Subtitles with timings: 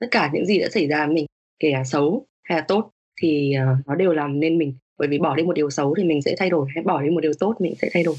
[0.00, 1.26] tất cả những gì đã xảy ra mình
[1.58, 2.90] kể cả xấu hay là tốt
[3.22, 4.74] thì uh, nó đều làm nên mình.
[4.98, 7.10] Bởi vì bỏ đi một điều xấu thì mình sẽ thay đổi hay bỏ đi
[7.10, 8.14] một điều tốt mình sẽ thay đổi.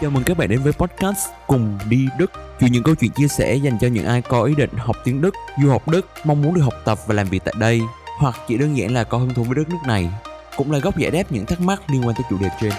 [0.00, 2.30] Chào mừng các bạn đến với podcast Cùng đi Đức.
[2.60, 5.20] Chuyện những câu chuyện chia sẻ dành cho những ai có ý định học tiếng
[5.20, 7.80] Đức, du học Đức, mong muốn được học tập và làm việc tại đây
[8.18, 10.08] Hoặc chỉ đơn giản là có hứng thú với đất nước này
[10.56, 12.72] Cũng là góc giải đáp những thắc mắc liên quan tới chủ đề trên.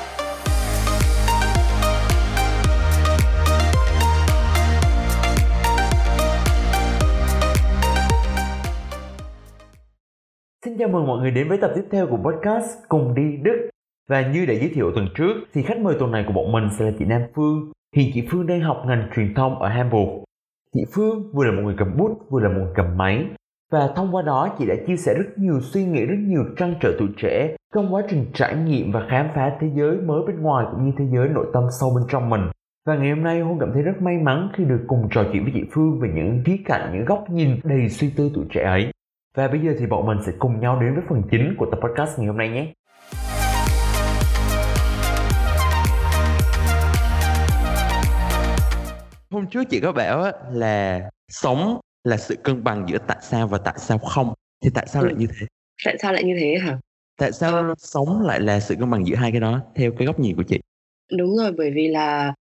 [10.77, 13.69] Xin chào mừng mọi người đến với tập tiếp theo của podcast Cùng đi Đức.
[14.09, 16.69] Và như đã giới thiệu tuần trước thì khách mời tuần này của bọn mình
[16.79, 17.71] sẽ là chị Nam Phương.
[17.95, 20.09] Hiện chị Phương đang học ngành truyền thông ở Hamburg.
[20.73, 23.25] Chị Phương vừa là một người cầm bút vừa là một người cầm máy.
[23.71, 26.75] Và thông qua đó chị đã chia sẻ rất nhiều suy nghĩ rất nhiều trăn
[26.81, 30.41] trở tuổi trẻ trong quá trình trải nghiệm và khám phá thế giới mới bên
[30.41, 32.41] ngoài cũng như thế giới nội tâm sâu bên trong mình.
[32.87, 35.43] Và ngày hôm nay Hôn cảm thấy rất may mắn khi được cùng trò chuyện
[35.43, 38.63] với chị Phương về những khía cạnh, những góc nhìn đầy suy tư tuổi trẻ
[38.63, 38.91] ấy.
[39.37, 41.79] Và bây giờ thì bọn mình sẽ cùng nhau đến với phần chính của tập
[41.83, 42.73] podcast ngày hôm nay nhé.
[49.31, 53.57] Hôm trước chị có bảo là sống là sự cân bằng giữa tại sao và
[53.57, 54.33] tại sao không.
[54.63, 55.05] Thì tại sao ừ.
[55.05, 55.45] lại như thế?
[55.85, 56.79] Tại sao lại như thế hả?
[57.17, 60.19] Tại sao sống lại là sự cân bằng giữa hai cái đó theo cái góc
[60.19, 60.59] nhìn của chị?
[61.17, 62.33] Đúng rồi, bởi vì là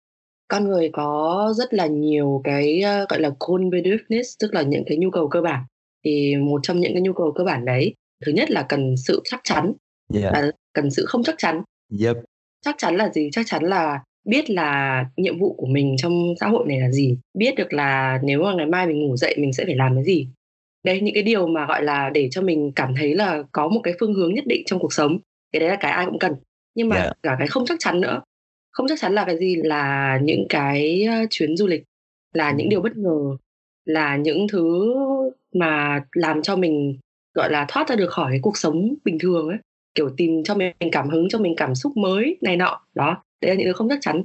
[0.47, 4.97] con người có rất là nhiều cái uh, gọi là convenience tức là những cái
[4.97, 5.63] nhu cầu cơ bản
[6.05, 7.93] thì một trong những cái nhu cầu cơ bản đấy
[8.25, 9.73] thứ nhất là cần sự chắc chắn.
[10.13, 10.33] Yeah.
[10.33, 11.61] và cần sự không chắc chắn.
[12.01, 12.15] Yep.
[12.65, 13.29] chắc chắn là gì?
[13.31, 17.17] Chắc chắn là biết là nhiệm vụ của mình trong xã hội này là gì.
[17.33, 20.03] Biết được là nếu mà ngày mai mình ngủ dậy mình sẽ phải làm cái
[20.03, 20.27] gì.
[20.83, 23.81] Đây những cái điều mà gọi là để cho mình cảm thấy là có một
[23.83, 25.19] cái phương hướng nhất định trong cuộc sống
[25.51, 26.33] cái đấy là cái ai cũng cần.
[26.75, 27.17] Nhưng mà yeah.
[27.23, 28.21] cả cái không chắc chắn nữa.
[28.71, 29.55] Không chắc chắn là cái gì?
[29.55, 31.83] Là những cái chuyến du lịch
[32.33, 33.37] là những điều bất ngờ
[33.87, 34.93] là những thứ
[35.53, 36.97] mà làm cho mình
[37.33, 39.57] gọi là thoát ra được khỏi cái cuộc sống bình thường ấy.
[39.95, 42.81] Kiểu tìm cho mình cảm hứng cho mình cảm xúc mới này nọ.
[42.95, 44.23] Đó đấy là những thứ không chắc chắn.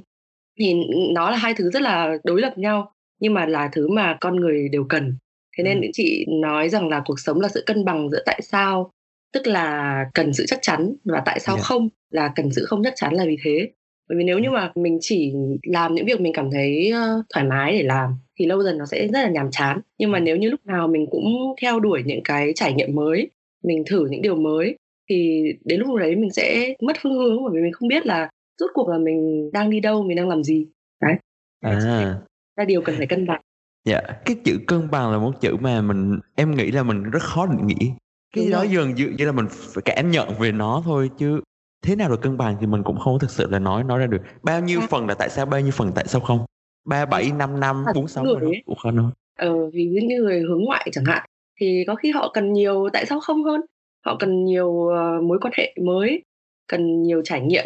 [0.59, 0.73] Thì
[1.13, 4.35] nó là hai thứ rất là đối lập nhau nhưng mà là thứ mà con
[4.35, 5.15] người đều cần.
[5.57, 5.87] Thế nên ừ.
[5.93, 8.91] chị nói rằng là cuộc sống là sự cân bằng giữa tại sao
[9.33, 11.65] tức là cần sự chắc chắn và tại sao yeah.
[11.65, 13.71] không là cần sự không chắc chắn là vì thế.
[14.09, 16.93] Bởi vì nếu như mà mình chỉ làm những việc mình cảm thấy
[17.33, 19.79] thoải mái để làm thì lâu dần nó sẽ rất là nhàm chán.
[19.97, 23.29] Nhưng mà nếu như lúc nào mình cũng theo đuổi những cái trải nghiệm mới
[23.63, 24.75] mình thử những điều mới
[25.09, 28.29] thì đến lúc đấy mình sẽ mất phương hướng bởi vì mình không biết là
[28.59, 30.67] rốt cuộc là mình đang đi đâu mình đang làm gì.
[31.01, 31.15] Đấy.
[31.61, 32.19] À.
[32.57, 33.41] Là điều cần phải cân bằng.
[33.85, 37.21] Dạ cái chữ cân bằng là một chữ mà mình em nghĩ là mình rất
[37.21, 37.89] khó định nghĩa.
[38.35, 41.41] Cái Đúng đó dần dựa như là mình phải cảm nhận về nó thôi chứ
[41.85, 44.07] thế nào là cân bằng thì mình cũng không thực sự là nói nói ra
[44.07, 44.21] được.
[44.43, 44.87] Bao nhiêu à.
[44.89, 46.45] phần là tại sao bao nhiêu phần tại sao không
[46.85, 51.29] ba bảy năm năm bốn sáu nói ờ vì những người hướng ngoại chẳng hạn
[51.59, 53.61] thì có khi họ cần nhiều tại sao không hơn?
[54.05, 56.23] Họ cần nhiều uh, mối quan hệ mới
[56.67, 57.65] cần nhiều trải nghiệm.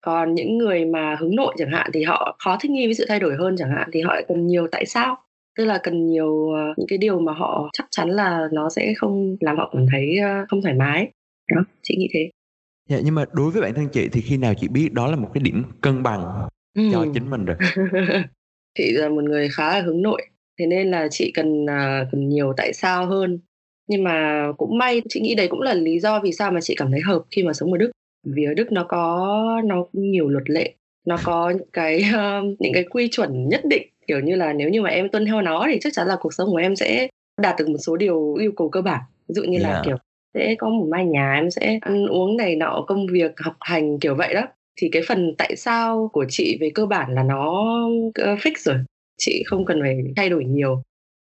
[0.00, 3.04] Còn những người mà hướng nội chẳng hạn thì họ khó thích nghi với sự
[3.08, 5.16] thay đổi hơn chẳng hạn thì họ cần nhiều tại sao?
[5.58, 8.94] Tức là cần nhiều uh, những cái điều mà họ chắc chắn là nó sẽ
[8.96, 11.08] không làm họ cảm thấy uh, không thoải mái.
[11.54, 12.30] Đó chị nghĩ thế.
[12.88, 15.16] Dạ, nhưng mà đối với bản thân chị thì khi nào chị biết đó là
[15.16, 16.82] một cái điểm cân bằng ừ.
[16.92, 17.56] cho chính mình rồi?
[18.78, 20.22] chị là một người khá là hướng nội,
[20.58, 23.38] thế nên là chị cần uh, cần nhiều tại sao hơn.
[23.88, 26.74] Nhưng mà cũng may, chị nghĩ đấy cũng là lý do vì sao mà chị
[26.78, 27.90] cảm thấy hợp khi mà sống ở Đức.
[28.26, 30.74] Vì ở Đức nó có nó nhiều luật lệ,
[31.06, 34.68] nó có những cái uh, những cái quy chuẩn nhất định kiểu như là nếu
[34.68, 37.08] như mà em tuân theo nó thì chắc chắn là cuộc sống của em sẽ
[37.42, 39.72] đạt được một số điều yêu cầu cơ bản ví dụ như yeah.
[39.72, 39.96] là kiểu
[40.34, 43.98] sẽ có một mai nhà em sẽ ăn uống này nọ công việc học hành
[43.98, 44.42] kiểu vậy đó
[44.76, 47.64] thì cái phần tại sao của chị về cơ bản là nó
[48.16, 48.76] fix rồi.
[49.18, 50.82] Chị không cần phải thay đổi nhiều.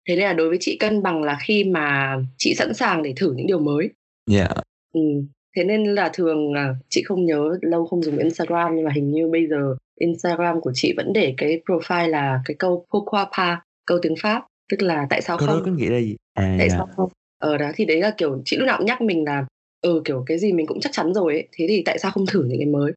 [0.07, 3.13] Thế nên là đối với chị cân bằng là khi mà chị sẵn sàng để
[3.15, 3.89] thử những điều mới.
[4.31, 4.51] Yeah.
[4.93, 5.01] ừ.
[5.55, 6.53] thế nên là thường
[6.89, 10.71] chị không nhớ lâu không dùng instagram nhưng mà hình như bây giờ instagram của
[10.73, 14.45] chị vẫn để cái profile là cái câu pourquoi pas câu tiếng pháp.
[14.71, 15.57] Tức là tại sao câu không?
[15.57, 16.15] đó có nghĩa là gì?
[16.33, 17.09] À, tại sao không?
[17.39, 19.45] Ờ đó thì đấy là kiểu chị lúc nào cũng nhắc mình là
[19.81, 21.47] ừ kiểu cái gì mình cũng chắc chắn rồi ấy.
[21.51, 22.91] Thế thì tại sao không thử những cái mới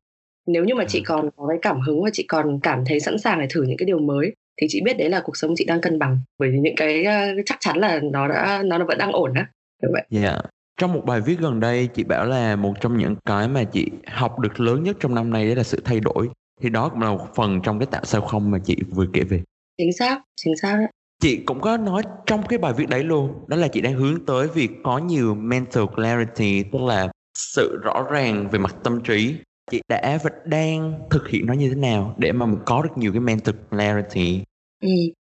[0.49, 3.19] nếu như mà chị còn có cái cảm hứng và chị còn cảm thấy sẵn
[3.19, 5.65] sàng để thử những cái điều mới thì chị biết đấy là cuộc sống chị
[5.65, 6.19] đang cân bằng.
[6.39, 9.47] Bởi vì những cái uh, chắc chắn là nó đã nó vẫn đang ổn á
[9.83, 10.03] như vậy.
[10.11, 10.23] Dạ.
[10.23, 10.45] Yeah.
[10.81, 13.91] trong một bài viết gần đây chị bảo là một trong những cái mà chị
[14.07, 16.29] học được lớn nhất trong năm nay đấy là sự thay đổi.
[16.61, 19.23] Thì đó cũng là một phần trong cái tạo sao không mà chị vừa kể
[19.23, 19.43] về.
[19.79, 20.87] Chính xác chính xác
[21.23, 24.27] chị cũng có nói trong cái bài viết đấy luôn đó là chị đang hướng
[24.27, 27.09] tới việc có nhiều mental clarity tức là
[27.39, 29.35] sự rõ ràng về mặt tâm trí
[29.71, 33.13] chị đã và đang thực hiện nó như thế nào để mà có được nhiều
[33.13, 34.41] cái mental clarity
[34.83, 34.89] ừ.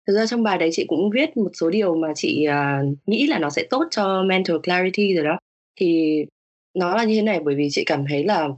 [0.07, 3.27] thực ra trong bài đấy chị cũng viết một số điều mà chị uh, nghĩ
[3.27, 5.37] là nó sẽ tốt cho mental clarity rồi đó
[5.79, 6.25] thì
[6.73, 8.49] nó là như thế này bởi vì chị cảm thấy là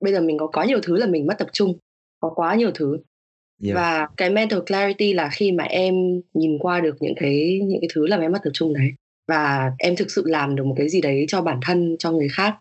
[0.00, 1.78] bây giờ mình có quá nhiều thứ là mình mất tập trung
[2.20, 2.98] có quá nhiều thứ
[3.64, 3.76] yeah.
[3.76, 5.94] và cái mental clarity là khi mà em
[6.34, 8.92] nhìn qua được những cái những cái thứ làm em mất tập trung đấy
[9.28, 12.28] và em thực sự làm được một cái gì đấy cho bản thân cho người
[12.28, 12.56] khác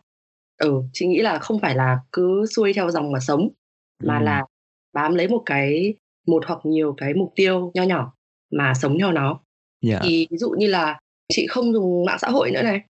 [0.64, 3.50] ừ chị nghĩ là không phải là cứ xuôi theo dòng mà sống
[4.04, 4.24] mà ừ.
[4.24, 4.46] là
[4.94, 5.94] bám lấy một cái
[6.28, 8.14] một hoặc nhiều cái mục tiêu nho nhỏ
[8.52, 9.40] mà sống theo nó
[9.88, 10.02] yeah.
[10.04, 11.00] thì ví dụ như là
[11.34, 12.82] chị không dùng mạng xã hội nữa này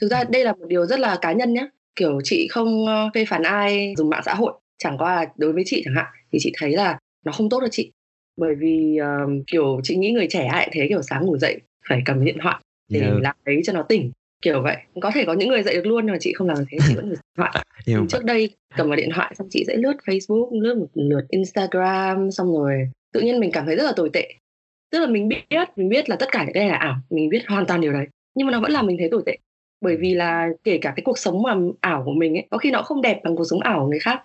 [0.00, 3.24] thực ra đây là một điều rất là cá nhân nhé kiểu chị không phê
[3.24, 6.38] phán ai dùng mạng xã hội chẳng qua là đối với chị chẳng hạn thì
[6.42, 7.92] chị thấy là nó không tốt cho chị
[8.36, 12.02] bởi vì uh, kiểu chị nghĩ người trẻ ai thế kiểu sáng ngủ dậy phải
[12.04, 13.14] cầm điện thoại để yeah.
[13.22, 14.76] làm đấy cho nó tỉnh kiểu vậy.
[15.00, 16.94] Có thể có những người dậy được luôn nhưng mà chị không làm thế chị
[16.94, 19.94] vẫn dùng điện thoại yeah, trước đây cầm vào điện thoại xong chị sẽ lướt
[20.06, 24.10] facebook lướt một lượt instagram xong rồi tự nhiên mình cảm thấy rất là tồi
[24.12, 24.28] tệ.
[24.90, 27.28] Tức là mình biết mình biết là tất cả những cái này là ảo mình
[27.28, 29.36] biết hoàn toàn điều đấy nhưng mà nó vẫn làm mình thấy tồi tệ.
[29.80, 32.70] Bởi vì là kể cả cái cuộc sống mà ảo của mình ấy có khi
[32.70, 34.22] nó không đẹp bằng cuộc sống ảo của người khác.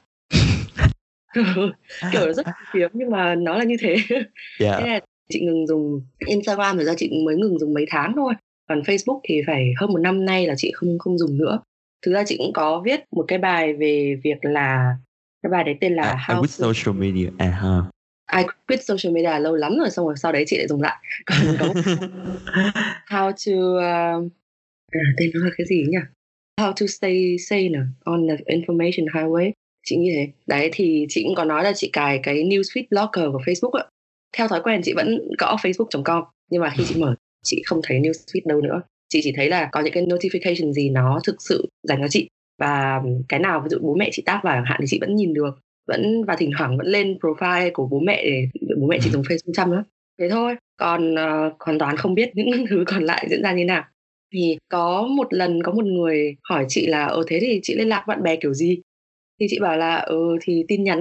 [2.12, 3.96] Kiểu nó rất phiếm nhưng mà nó là như thế.
[4.60, 4.76] Yeah.
[4.80, 5.00] thế là
[5.30, 8.34] chị ngừng dùng Instagram rồi ra chị mới ngừng dùng mấy tháng thôi
[8.68, 11.60] còn Facebook thì phải hơn một năm nay là chị không không dùng nữa.
[12.06, 14.96] Thực ra chị cũng có viết một cái bài về việc là
[15.44, 16.74] cái bài đấy tên là I, How I quit to...
[16.74, 17.82] social media à ha.
[18.38, 20.98] I quit social media lâu lắm rồi xong rồi sau đấy chị lại dùng lại.
[21.26, 21.66] Còn có
[23.08, 24.32] How to uh,
[24.92, 25.98] à, tên nó là cái gì nhỉ?
[26.62, 29.52] How to stay sane on the information highway.
[29.86, 30.28] Chị nghĩ thế.
[30.48, 33.86] Đấy thì chị cũng có nói là chị cài cái newsfeed blocker của Facebook ạ
[34.38, 38.00] theo thói quen chị vẫn gõ facebook.com nhưng mà khi chị mở chị không thấy
[38.00, 38.82] newsfeed đâu nữa.
[39.10, 42.30] Chị chỉ thấy là có những cái notification gì nó thực sự dành cho chị.
[42.60, 45.16] Và cái nào ví dụ bố mẹ chị tác vào chẳng hạn thì chị vẫn
[45.16, 48.48] nhìn được vẫn và thỉnh thoảng vẫn lên profile của bố mẹ để
[48.82, 49.84] bố mẹ chị dùng facebook chăm nữa
[50.20, 50.56] thế thôi.
[50.78, 53.84] Còn uh, hoàn toàn không biết những thứ còn lại diễn ra như nào.
[54.34, 57.88] Thì có một lần có một người hỏi chị là ờ thế thì chị liên
[57.88, 58.82] lạc bạn bè kiểu gì?
[59.40, 61.00] Thì chị bảo là ừ thì tin nhắn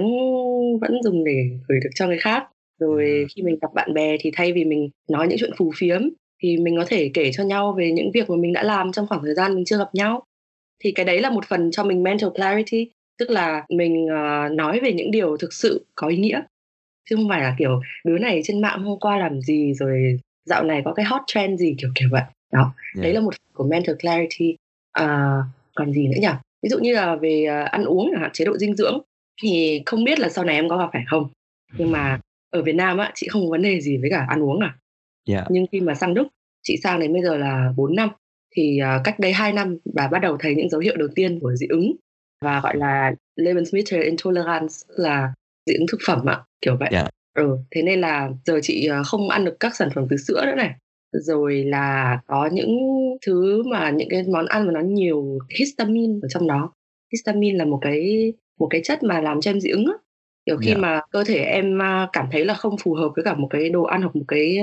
[0.81, 2.43] vẫn dùng để gửi được cho người khác.
[2.79, 6.01] Rồi khi mình gặp bạn bè thì thay vì mình nói những chuyện phù phiếm
[6.43, 9.07] thì mình có thể kể cho nhau về những việc mà mình đã làm trong
[9.07, 10.23] khoảng thời gian mình chưa gặp nhau.
[10.83, 12.89] Thì cái đấy là một phần cho mình mental clarity
[13.19, 16.41] tức là mình uh, nói về những điều thực sự có ý nghĩa.
[17.09, 20.63] Chứ không phải là kiểu đứa này trên mạng hôm qua làm gì rồi dạo
[20.63, 22.23] này có cái hot trend gì kiểu kiểu vậy.
[22.53, 23.03] Đó yeah.
[23.03, 24.55] đấy là một phần của mental clarity.
[25.01, 25.45] Uh,
[25.75, 26.27] còn gì nữa nhỉ?
[26.63, 28.99] Ví dụ như là về uh, ăn uống hạn chế độ dinh dưỡng
[29.41, 31.29] thì không biết là sau này em có gặp phải không?
[31.77, 32.19] Nhưng mà
[32.49, 34.75] ở Việt Nam á chị không có vấn đề gì với cả ăn uống à
[35.27, 35.47] yeah.
[35.49, 36.27] nhưng khi mà sang Đức
[36.63, 38.09] chị sang đến bây giờ là 4 năm
[38.55, 41.39] thì uh, cách đây 2 năm bà bắt đầu thấy những dấu hiệu đầu tiên
[41.39, 41.95] của dị ứng
[42.41, 45.33] và gọi là Lebensmittel intolerance là
[45.65, 47.09] dị ứng thực phẩm ạ kiểu vậy yeah.
[47.33, 50.45] ừ thế nên là giờ chị uh, không ăn được các sản phẩm từ sữa
[50.45, 50.71] nữa này
[51.13, 52.77] rồi là có những
[53.25, 56.73] thứ mà những cái món ăn mà nó nhiều histamine ở trong đó
[57.11, 59.93] histamine là một cái một cái chất mà làm cho em dị ứng á
[60.45, 60.79] kiểu khi yeah.
[60.79, 61.79] mà cơ thể em
[62.13, 64.57] cảm thấy là không phù hợp với cả một cái đồ ăn hoặc một cái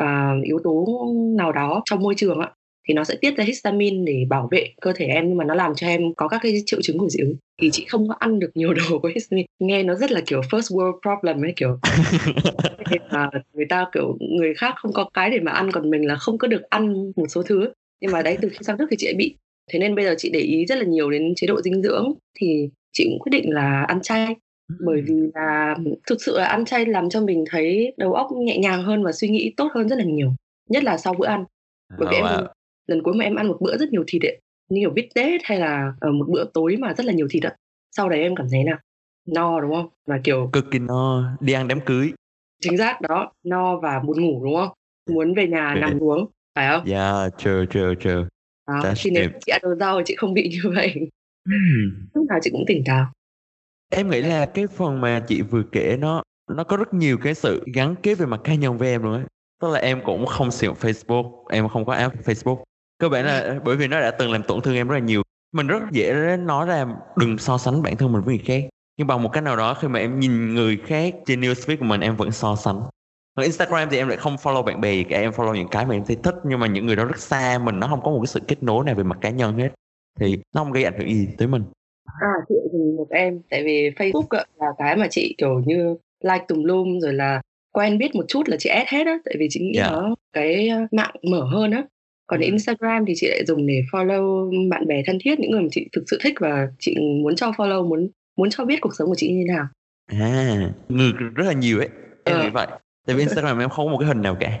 [0.00, 0.86] uh, yếu tố
[1.36, 2.50] nào đó trong môi trường á
[2.88, 5.54] thì nó sẽ tiết ra histamine để bảo vệ cơ thể em nhưng mà nó
[5.54, 7.34] làm cho em có các cái triệu chứng của dị ứng.
[7.62, 9.46] Thì chị không có ăn được nhiều đồ có histamine.
[9.58, 11.78] Nghe nó rất là kiểu first world problem ấy kiểu
[13.10, 16.16] mà người ta kiểu người khác không có cái để mà ăn còn mình là
[16.16, 17.68] không có được ăn một số thứ.
[18.00, 19.36] Nhưng mà đấy từ khi sang Đức thì chị ấy bị.
[19.72, 22.12] Thế nên bây giờ chị để ý rất là nhiều đến chế độ dinh dưỡng
[22.40, 24.36] thì chị cũng quyết định là ăn chay
[24.80, 25.76] bởi vì là
[26.06, 29.12] thực sự là ăn chay làm cho mình thấy đầu óc nhẹ nhàng hơn và
[29.12, 30.32] suy nghĩ tốt hơn rất là nhiều
[30.68, 31.44] nhất là sau bữa ăn.
[31.98, 32.46] Bởi vì oh, em
[32.86, 35.40] lần cuối mà em ăn một bữa rất nhiều thịt ấy như kiểu bít tết
[35.44, 37.56] hay là ở một bữa tối mà rất là nhiều thịt ạ
[37.96, 38.78] sau đấy em cảm thấy nào
[39.28, 39.88] no đúng không?
[40.06, 42.12] Và kiểu cực kỳ no đi ăn đám cưới.
[42.60, 44.68] Chính xác đó no và muốn ngủ đúng không?
[45.10, 46.86] Muốn về nhà nằm xuống phải không?
[46.86, 48.24] Dạ yeah, chờ chờ chờ
[48.66, 50.94] đó, thì nếu chị ăn đồ rau chị không bị như vậy.
[52.14, 53.12] Lúc nào chị cũng tỉnh táo
[53.92, 57.34] em nghĩ là cái phần mà chị vừa kể nó nó có rất nhiều cái
[57.34, 59.24] sự gắn kết về mặt cá nhân với em luôn ấy
[59.62, 62.62] tức là em cũng không sử dụng Facebook em không có app Facebook.
[62.98, 65.22] Cơ bản là bởi vì nó đã từng làm tổn thương em rất là nhiều.
[65.52, 68.68] Mình rất dễ nói ra đừng so sánh bản thân mình với người khác.
[68.96, 71.84] Nhưng bằng một cách nào đó khi mà em nhìn người khác trên newsfeed của
[71.84, 72.82] mình em vẫn so sánh.
[73.36, 75.86] Còn Instagram thì em lại không follow bạn bè gì cả em follow những cái
[75.86, 76.34] mà em thấy thích.
[76.44, 78.62] Nhưng mà những người đó rất xa mình nó không có một cái sự kết
[78.62, 79.68] nối nào về mặt cá nhân hết.
[80.20, 81.64] Thì nó không gây ảnh hưởng gì tới mình
[82.20, 86.44] À chị thì một em tại vì Facebook là cái mà chị kiểu như like
[86.48, 87.42] tùm lum rồi là
[87.72, 89.90] quen biết một chút là chị add hết á tại vì chị nghĩ yeah.
[89.90, 89.96] Dạ.
[89.96, 91.84] nó cái mạng mở hơn á
[92.26, 92.44] còn ừ.
[92.44, 95.88] Instagram thì chị lại dùng để follow bạn bè thân thiết những người mà chị
[95.92, 99.14] thực sự thích và chị muốn cho follow muốn muốn cho biết cuộc sống của
[99.16, 99.66] chị như thế nào
[100.06, 101.88] à người rất là nhiều ấy
[102.24, 102.44] em ờ.
[102.44, 102.66] nghĩ vậy
[103.06, 104.60] tại vì instagram em không có một cái hình nào cả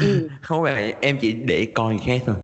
[0.00, 0.28] ừ.
[0.42, 2.36] không phải em chỉ để coi khác thôi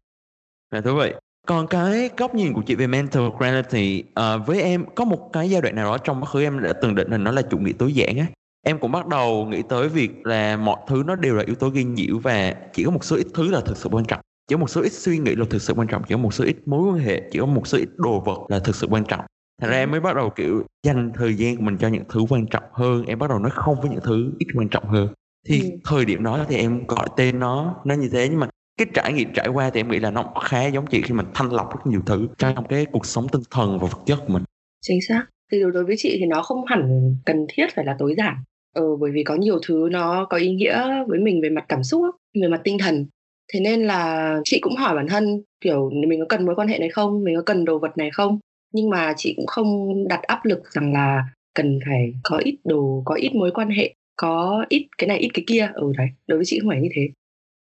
[0.71, 1.13] là thú vị
[1.47, 5.51] còn cái góc nhìn của chị về mental clarity uh, với em có một cái
[5.51, 7.59] giai đoạn nào đó trong quá khứ em đã từng định hình nó là chủ
[7.59, 8.27] nghĩa tối giản á?
[8.63, 11.69] Em cũng bắt đầu nghĩ tới việc là mọi thứ nó đều là yếu tố
[11.69, 14.21] gây nhiễu và chỉ có một số ít thứ là thực sự quan trọng.
[14.49, 16.35] Chỉ có một số ít suy nghĩ là thực sự quan trọng chỉ có một
[16.35, 18.87] số ít mối quan hệ chỉ có một số ít đồ vật là thực sự
[18.91, 19.25] quan trọng.
[19.61, 22.21] Thành ra em mới bắt đầu kiểu dành thời gian của mình cho những thứ
[22.29, 23.05] quan trọng hơn.
[23.07, 25.09] Em bắt đầu nói không với những thứ ít quan trọng hơn.
[25.49, 25.69] Thì ừ.
[25.85, 29.13] thời điểm đó thì em gọi tên nó nó như thế nhưng mà cái trải
[29.13, 31.71] nghiệm trải qua thì em nghĩ là nó khá giống chị khi mình thanh lọc
[31.71, 34.43] rất nhiều thứ trong cái cuộc sống tinh thần và vật chất của mình.
[34.81, 35.27] Chính xác.
[35.53, 38.37] Thì đối với chị thì nó không hẳn cần thiết phải là tối giản.
[38.75, 41.83] Ừ, bởi vì có nhiều thứ nó có ý nghĩa với mình về mặt cảm
[41.83, 42.05] xúc
[42.43, 43.07] về mặt tinh thần.
[43.53, 46.79] Thế nên là chị cũng hỏi bản thân kiểu mình có cần mối quan hệ
[46.79, 47.25] này không?
[47.25, 48.39] Mình có cần đồ vật này không?
[48.73, 53.03] Nhưng mà chị cũng không đặt áp lực rằng là cần phải có ít đồ
[53.05, 55.71] có ít mối quan hệ có ít cái này ít cái kia.
[55.75, 56.09] Ừ đấy.
[56.27, 57.09] Đối với chị không phải như thế.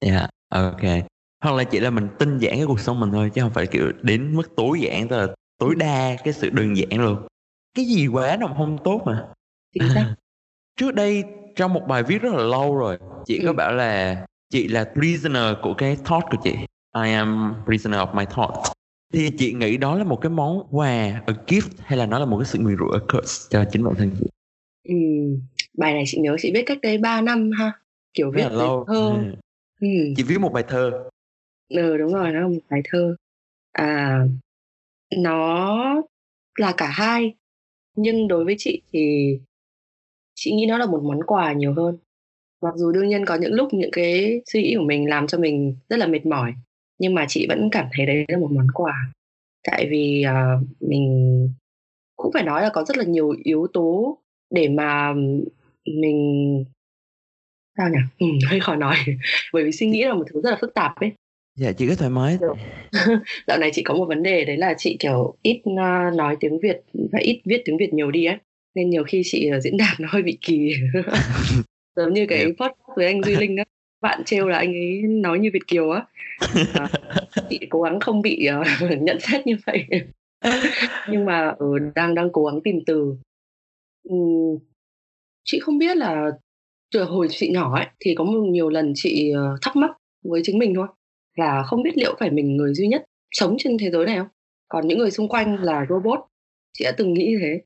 [0.05, 0.11] Dạ.
[0.11, 0.81] yeah, ok.
[1.43, 3.67] Hoặc là chỉ là mình tinh giản cái cuộc sống mình thôi chứ không phải
[3.67, 7.27] kiểu đến mức tối giản tức là tối đa cái sự đơn giản luôn.
[7.73, 9.27] Cái gì quá nó không tốt mà.
[10.79, 11.23] Trước đây
[11.55, 13.45] trong một bài viết rất là lâu rồi chị ừ.
[13.47, 16.55] có bảo là chị là prisoner của cái thought của chị.
[17.03, 18.75] I am prisoner of my thoughts
[19.13, 22.25] thì chị nghĩ đó là một cái món quà a gift hay là nó là
[22.25, 24.25] một cái sự nguyền rủa a curse cho chính bản thân chị?
[24.83, 24.95] Ừ,
[25.77, 27.71] bài này chị nhớ chị viết cách đây 3 năm ha.
[28.13, 28.85] Kiểu viết lâu.
[28.87, 28.93] thơ.
[28.93, 29.35] Ừ.
[29.85, 30.13] Ừ.
[30.17, 31.09] chị viết một bài thơ.
[31.69, 33.15] Ừ đúng rồi nó là một bài thơ.
[33.71, 34.25] À
[35.17, 36.01] nó
[36.57, 37.35] là cả hai
[37.95, 39.39] nhưng đối với chị thì
[40.35, 41.97] chị nghĩ nó là một món quà nhiều hơn.
[42.61, 45.37] Mặc dù đương nhiên có những lúc những cái suy nghĩ của mình làm cho
[45.37, 46.53] mình rất là mệt mỏi
[46.99, 49.11] nhưng mà chị vẫn cảm thấy đấy là một món quà.
[49.63, 51.49] Tại vì uh, mình
[52.15, 54.17] cũng phải nói là có rất là nhiều yếu tố
[54.49, 55.13] để mà
[55.85, 56.65] mình
[57.77, 57.99] sao nhỉ?
[58.19, 58.95] Ừ, hơi khó nói.
[59.53, 61.11] Bởi vì suy nghĩ là một thứ rất là phức tạp ấy.
[61.55, 62.37] Dạ chị cứ thoải mái.
[63.47, 66.59] Dạo này chị có một vấn đề đấy là chị kiểu ít uh, nói tiếng
[66.59, 68.37] việt và ít viết tiếng việt nhiều đi ấy.
[68.75, 70.73] Nên nhiều khi chị uh, diễn đạt nó hơi bị kỳ.
[71.95, 73.63] Giống như cái post với anh duy linh á.
[74.01, 76.05] Bạn trêu là anh ấy nói như việt kiều á.
[76.73, 76.87] À,
[77.49, 79.85] chị cố gắng không bị uh, nhận xét như vậy.
[81.09, 83.15] Nhưng mà uh, đang đang cố gắng tìm từ.
[84.09, 84.57] Um,
[85.43, 86.31] chị không biết là
[87.09, 89.91] hồi chị nhỏ ấy thì có một nhiều lần chị ờ, thắc mắc
[90.23, 90.87] với chính mình thôi
[91.35, 94.27] là không biết liệu phải mình người duy nhất sống trên thế giới này không?
[94.67, 96.19] Còn những người xung quanh là robot.
[96.73, 97.61] Chị đã từng nghĩ như thế.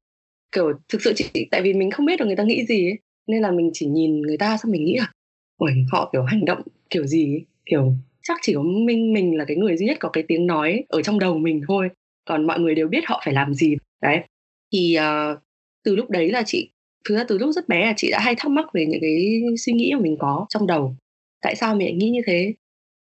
[0.52, 2.98] Kiểu thực sự chị tại vì mình không biết được người ta nghĩ gì ấy
[3.28, 5.12] nên là mình chỉ nhìn người ta xong mình nghĩ là
[5.58, 7.46] ôi họ kiểu hành động kiểu gì ấy.
[7.66, 10.84] kiểu chắc chỉ có mình mình là cái người duy nhất có cái tiếng nói
[10.90, 11.90] ở trong đầu mình thôi
[12.26, 13.76] còn mọi người đều biết họ phải làm gì.
[14.02, 14.20] Đấy.
[14.74, 15.40] Thì uh,
[15.84, 16.70] từ lúc đấy là chị
[17.06, 19.42] thực ra từ lúc rất bé là chị đã hay thắc mắc về những cái
[19.58, 20.96] suy nghĩ mà mình có trong đầu.
[21.42, 22.54] Tại sao mình lại nghĩ như thế?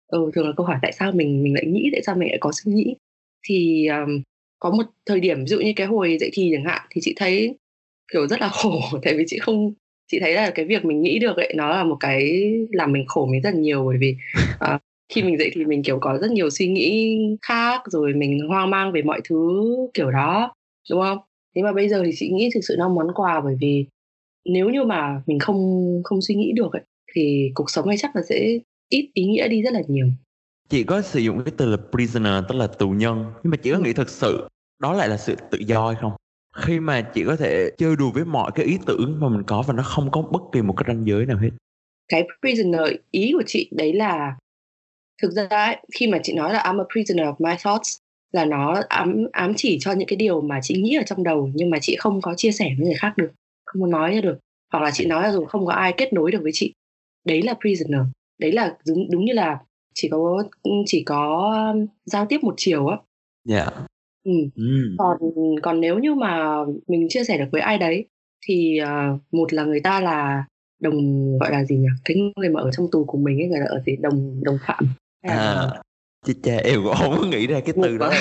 [0.06, 2.38] Ừ, thường là câu hỏi tại sao mình mình lại nghĩ tại sao mình lại
[2.40, 2.94] có suy nghĩ?
[3.48, 4.22] Thì um,
[4.58, 7.14] có một thời điểm ví dụ như cái hồi dậy thì chẳng hạn thì chị
[7.16, 7.54] thấy
[8.12, 8.80] kiểu rất là khổ.
[9.02, 9.72] Tại vì chị không
[10.12, 13.04] chị thấy là cái việc mình nghĩ được ấy nó là một cái làm mình
[13.06, 13.84] khổ mình rất là nhiều.
[13.86, 14.16] Bởi vì
[14.74, 18.48] uh, khi mình dậy thì mình kiểu có rất nhiều suy nghĩ khác rồi mình
[18.48, 20.54] hoang mang về mọi thứ kiểu đó
[20.90, 21.18] đúng không?
[21.54, 23.86] Thế mà bây giờ thì chị nghĩ thực sự nó món quà bởi vì
[24.44, 26.82] nếu như mà mình không không suy nghĩ được ấy,
[27.14, 30.06] thì cuộc sống này chắc là sẽ ít ý nghĩa đi rất là nhiều.
[30.68, 33.24] Chị có sử dụng cái từ là prisoner tức là tù nhân.
[33.42, 34.48] Nhưng mà chị có nghĩ thực sự
[34.82, 36.12] đó lại là sự tự do hay không?
[36.56, 39.62] Khi mà chị có thể chơi đùa với mọi cái ý tưởng mà mình có
[39.66, 41.50] và nó không có bất kỳ một cái ranh giới nào hết.
[42.08, 42.80] Cái prisoner
[43.10, 44.36] ý của chị đấy là
[45.22, 47.98] thực ra ấy, khi mà chị nói là I'm a prisoner of my thoughts
[48.32, 51.50] là nó ám ám chỉ cho những cái điều mà chị nghĩ ở trong đầu
[51.54, 53.30] nhưng mà chị không có chia sẻ với người khác được
[53.64, 54.38] không có nói ra được.
[54.72, 56.72] Hoặc là chị nói là dù không có ai kết nối được với chị.
[57.26, 58.00] Đấy là prisoner.
[58.38, 59.58] Đấy là đúng đúng như là
[59.94, 60.44] chỉ có
[60.86, 62.96] chỉ có um, giao tiếp một chiều á.
[63.44, 63.56] Dạ.
[63.56, 63.74] Yeah.
[64.24, 64.32] ừ.
[64.56, 64.96] mm.
[64.98, 65.18] còn
[65.62, 66.56] còn nếu như mà
[66.88, 68.06] mình chia sẻ được với ai đấy
[68.46, 70.44] thì uh, một là người ta là
[70.80, 71.88] đồng gọi là gì nhỉ?
[72.04, 74.58] Cái người mà ở trong tù của mình ấy người là ở gì đồng đồng
[74.66, 74.84] phạm.
[75.20, 75.70] À
[76.26, 78.12] chị cha em cũng không có nghĩ ra cái từ đó.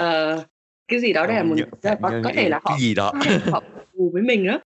[0.00, 0.44] Uh,
[0.88, 3.12] cái gì đó đây là một có, có thể là họ cái gì đó.
[3.50, 3.62] họ
[3.94, 4.58] tù với mình á.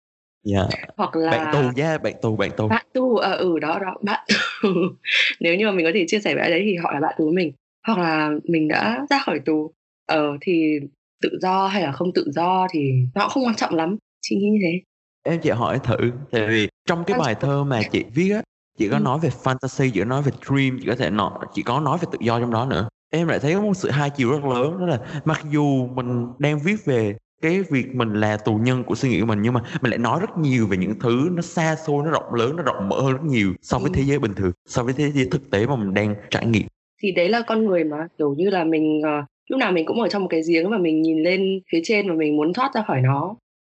[0.53, 0.67] Yeah.
[0.71, 0.85] Dạ.
[0.97, 2.67] hoặc là bạn tù nha bạn tù bạn tù.
[2.67, 4.19] Bạn tù à, ừ đó đó bạn
[4.63, 4.69] tù.
[5.39, 7.15] Nếu như mà mình có thể chia sẻ với ai đấy thì họ là bạn
[7.17, 7.51] tù với mình.
[7.87, 9.73] Hoặc là mình đã ra khỏi tù
[10.05, 10.79] ờ thì
[11.21, 13.97] tự do hay là không tự do thì nó không quan trọng lắm.
[14.21, 14.81] Chị nghĩ như thế.
[15.23, 18.41] Em chị hỏi thử tại vì trong cái bài thơ mà chị viết á
[18.81, 19.01] chị có ừ.
[19.01, 21.97] nói về fantasy chị có nói về dream chị có thể nói chị có nói
[22.01, 24.45] về tự do trong đó nữa em lại thấy có một sự hai chiều rất
[24.45, 28.83] lớn đó là mặc dù mình đang viết về cái việc mình là tù nhân
[28.83, 31.29] của suy nghĩ của mình nhưng mà mình lại nói rất nhiều về những thứ
[31.31, 33.93] nó xa xôi nó rộng lớn nó rộng mở hơn rất nhiều so với ừ.
[33.95, 36.67] thế giới bình thường so với thế giới thực tế mà mình đang trải nghiệm
[37.01, 40.01] thì đấy là con người mà kiểu như là mình uh, lúc nào mình cũng
[40.01, 42.71] ở trong một cái giếng và mình nhìn lên phía trên và mình muốn thoát
[42.75, 43.35] ra khỏi nó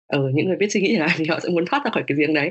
[0.06, 2.04] ở ừ, những người biết suy nghĩ là thì họ sẽ muốn thoát ra khỏi
[2.06, 2.50] cái giếng đấy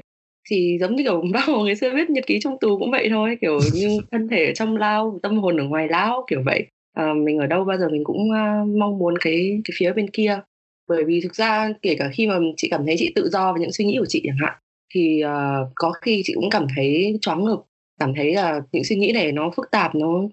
[0.51, 3.07] thì giống như kiểu bác hồ ngày xưa viết nhật ký trong tù cũng vậy
[3.09, 6.65] thôi kiểu như thân thể ở trong lao tâm hồn ở ngoài lao kiểu vậy.
[6.93, 10.09] À, mình ở đâu bao giờ mình cũng uh, mong muốn cái cái phía bên
[10.09, 10.39] kia.
[10.87, 13.61] Bởi vì thực ra kể cả khi mà chị cảm thấy chị tự do với
[13.61, 14.53] những suy nghĩ của chị chẳng hạn
[14.93, 17.59] thì uh, có khi chị cũng cảm thấy choáng ngợp
[17.99, 20.23] cảm thấy là những suy nghĩ này nó phức tạp nó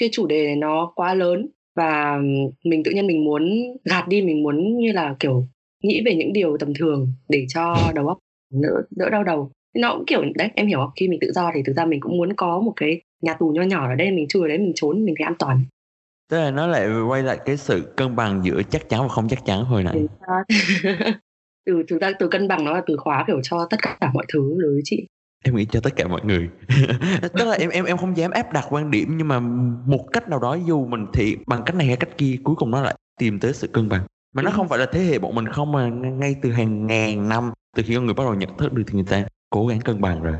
[0.00, 1.48] cái chủ đề này nó quá lớn.
[1.76, 2.18] Và
[2.64, 5.46] mình tự nhiên mình muốn gạt đi mình muốn như là kiểu
[5.82, 8.18] nghĩ về những điều tầm thường để cho đầu óc
[8.50, 10.90] đỡ đỡ đau đầu nó cũng kiểu đấy em hiểu không?
[10.96, 13.50] Khi mình tự do thì thực ra mình cũng muốn có một cái nhà tù
[13.50, 15.64] nho nhỏ ở đây mình chui ở đấy mình trốn mình thấy an toàn.
[16.30, 19.28] Tức là nó lại quay lại cái sự cân bằng giữa chắc chắn và không
[19.28, 20.06] chắc chắn hồi nãy.
[21.66, 24.26] Từ thực ra từ cân bằng nó là từ khóa kiểu cho tất cả mọi
[24.32, 25.06] thứ đối với chị.
[25.44, 26.48] Em nghĩ cho tất cả mọi người.
[27.22, 29.40] Tức là em em em không dám áp đặt quan điểm nhưng mà
[29.86, 32.70] một cách nào đó dù mình thì bằng cách này hay cách kia cuối cùng
[32.70, 34.02] nó lại tìm tới sự cân bằng.
[34.34, 37.28] Mà nó không phải là thế hệ bọn mình không mà ngay từ hàng ngàn
[37.28, 39.80] năm từ khi con người bắt đầu nhận thức được thì người ta cố gắng
[39.80, 40.34] cân bằng rồi.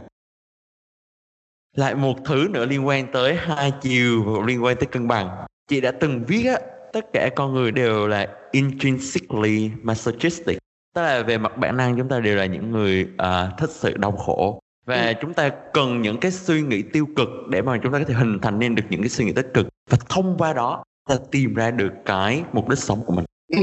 [1.77, 5.47] Lại một thứ nữa liên quan tới hai chiều và liên quan tới cân bằng.
[5.69, 6.59] Chị đã từng viết á
[6.93, 10.59] tất cả con người đều là intrinsically masochistic.
[10.95, 13.97] Tức là về mặt bản năng chúng ta đều là những người uh, thích sự
[13.97, 14.61] đau khổ.
[14.87, 15.13] Và ừ.
[15.21, 18.15] chúng ta cần những cái suy nghĩ tiêu cực để mà chúng ta có thể
[18.15, 19.69] hình thành nên được những cái suy nghĩ tích cực.
[19.91, 23.25] Và thông qua đó ta tìm ra được cái mục đích sống của mình.
[23.49, 23.63] Ừ.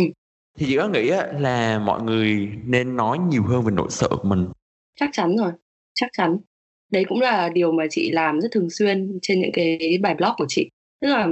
[0.57, 4.27] thì chị có nghĩ là mọi người nên nói nhiều hơn về nỗi sợ của
[4.29, 4.47] mình
[4.99, 5.51] chắc chắn rồi
[5.93, 6.37] chắc chắn
[6.91, 10.31] đấy cũng là điều mà chị làm rất thường xuyên trên những cái bài blog
[10.37, 10.69] của chị
[11.01, 11.27] tức là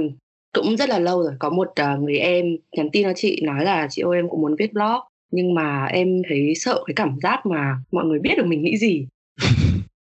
[0.52, 3.64] cũng rất là lâu rồi có một uh, người em nhắn tin cho chị nói
[3.64, 7.16] là chị ơi em cũng muốn viết blog nhưng mà em thấy sợ cái cảm
[7.22, 9.06] giác mà mọi người biết được mình nghĩ gì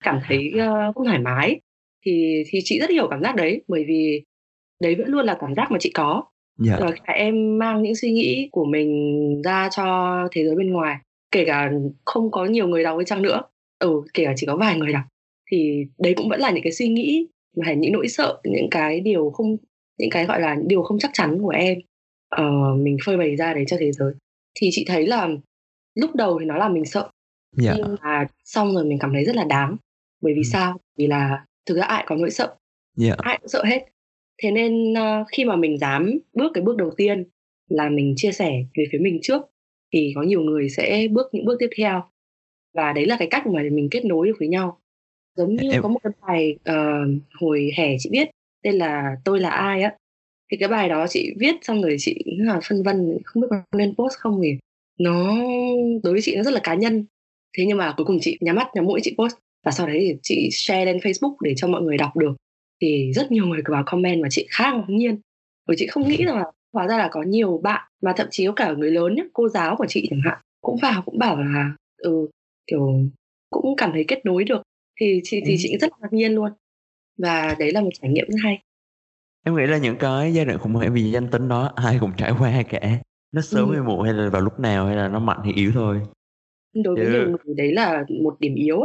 [0.04, 1.60] cảm thấy uh, không thoải mái
[2.06, 4.24] thì thì chị rất hiểu cảm giác đấy bởi vì
[4.82, 6.24] đấy vẫn luôn là cảm giác mà chị có
[6.68, 6.80] yeah.
[6.80, 6.86] Dạ.
[7.08, 10.98] và em mang những suy nghĩ của mình ra cho thế giới bên ngoài
[11.34, 11.72] kể cả
[12.06, 13.42] không có nhiều người đọc chăng nữa
[13.80, 15.04] ừ kể cả chỉ có vài người đọc
[15.52, 19.00] thì đấy cũng vẫn là những cái suy nghĩ và những nỗi sợ những cái
[19.00, 19.58] điều không
[19.98, 21.78] những cái gọi là điều không chắc chắn của em
[22.42, 24.14] uh, mình phơi bày ra đấy cho thế giới
[24.56, 25.30] thì chị thấy là
[25.96, 27.12] lúc đầu thì nó làm mình sợ yeah.
[27.58, 27.74] Dạ.
[27.78, 29.78] nhưng mà xong rồi mình cảm thấy rất là đáng
[30.22, 30.50] bởi vì ừ.
[30.52, 32.58] sao vì là thực ra ai có nỗi sợ yeah.
[32.96, 33.16] Dạ.
[33.18, 33.86] ai cũng sợ hết
[34.44, 37.24] thế nên uh, khi mà mình dám bước cái bước đầu tiên
[37.70, 39.42] là mình chia sẻ về phía mình trước
[39.94, 42.04] thì có nhiều người sẽ bước những bước tiếp theo.
[42.74, 44.80] Và đấy là cái cách mà mình kết nối được với nhau.
[45.38, 45.82] Giống như em...
[45.82, 48.30] có một cái bài uh, hồi hè chị viết
[48.64, 49.96] tên là tôi là ai á.
[50.52, 53.78] Thì cái bài đó chị viết xong rồi chị là phân vân không biết có
[53.78, 54.58] nên post không thì
[55.00, 55.36] nó
[56.04, 57.06] đối với chị nó rất là cá nhân.
[57.58, 59.36] Thế nhưng mà cuối cùng chị nhắm mắt nhắm mũi chị post.
[59.66, 62.36] Và sau đấy thì chị share lên Facebook để cho mọi người đọc được.
[62.82, 65.18] Thì rất nhiều người vào comment và chị khá ngạc nhiên.
[65.68, 68.46] Bởi chị không nghĩ rằng là hóa ra là có nhiều bạn mà thậm chí
[68.48, 71.38] có cả người lớn nhé cô giáo của chị chẳng hạn cũng vào cũng bảo
[71.38, 72.28] là ừ
[72.68, 73.00] kiểu
[73.50, 74.62] cũng cảm thấy kết nối được.
[75.00, 75.58] Thì chị thì ừ.
[75.60, 76.52] chị rất là ngạc nhiên luôn.
[77.18, 78.60] Và đấy là một trải nghiệm rất hay.
[79.46, 82.12] Em nghĩ là những cái giai đoạn khủng hoảng vì danh tính đó ai cũng
[82.18, 83.00] trải qua cả.
[83.32, 83.74] Nó sớm ừ.
[83.74, 86.02] hay muộn hay là vào lúc nào hay là nó mạnh hay yếu thôi.
[86.74, 88.80] Đối với nhiều người đấy là một điểm yếu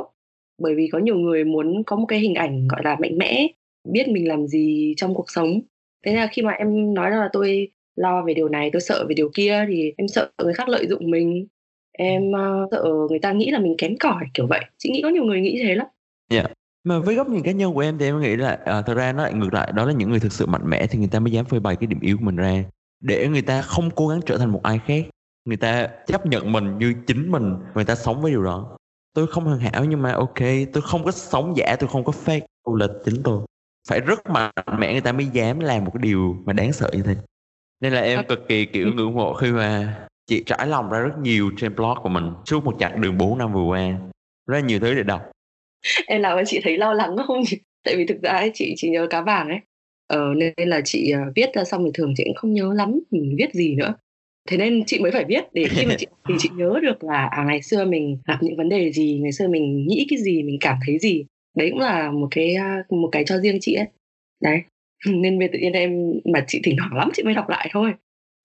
[0.62, 3.46] bởi vì có nhiều người muốn có một cái hình ảnh gọi là mạnh mẽ
[3.88, 5.60] biết mình làm gì trong cuộc sống.
[6.04, 9.14] Thế là khi mà em nói là tôi lo về điều này tôi sợ về
[9.14, 11.46] điều kia thì em sợ người khác lợi dụng mình.
[11.92, 14.60] Em uh, sợ người ta nghĩ là mình kém cỏi kiểu vậy.
[14.78, 15.86] Chị nghĩ có nhiều người nghĩ thế lắm.
[16.30, 16.40] Dạ.
[16.40, 16.52] Yeah.
[16.84, 19.12] mà với góc nhìn cá nhân của em thì em nghĩ là à, thật ra
[19.12, 21.20] nó lại ngược lại đó là những người thực sự mạnh mẽ thì người ta
[21.20, 22.64] mới dám phơi bày cái điểm yếu của mình ra.
[23.00, 25.04] Để người ta không cố gắng trở thành một ai khác
[25.44, 28.76] người ta chấp nhận mình như chính mình người ta sống với điều đó.
[29.14, 30.40] Tôi không hoàn hảo nhưng mà ok
[30.72, 33.40] tôi không có sống giả tôi không có fake tôi là chính tôi.
[33.88, 36.90] Phải rất mạnh mẽ người ta mới dám làm một cái điều mà đáng sợ
[36.92, 37.16] như thế
[37.80, 41.18] nên là em cực kỳ kiểu ngưỡng mộ khi mà chị trải lòng ra rất
[41.22, 43.98] nhiều trên blog của mình suốt một chặng đường 4 năm vừa qua.
[44.46, 45.30] Rất nhiều thứ để đọc.
[46.06, 47.42] Em làm chị thấy lo lắng không?
[47.84, 49.58] Tại vì thực ra ấy, chị chỉ nhớ cá vàng ấy.
[50.06, 53.00] Ờ, nên là chị uh, viết ra xong thì thường chị cũng không nhớ lắm
[53.10, 53.94] mình viết gì nữa.
[54.48, 57.26] Thế nên chị mới phải viết để khi mà chị thì chị nhớ được là
[57.26, 60.42] à ngày xưa mình gặp những vấn đề gì ngày xưa mình nghĩ cái gì
[60.42, 61.24] mình cảm thấy gì.
[61.56, 62.56] Đấy cũng là một cái
[62.90, 63.86] một cái cho riêng chị ấy.
[64.40, 64.60] Đấy
[65.06, 67.92] nên về tự nhiên em mà chị thỉnh thoảng lắm chị mới đọc lại thôi.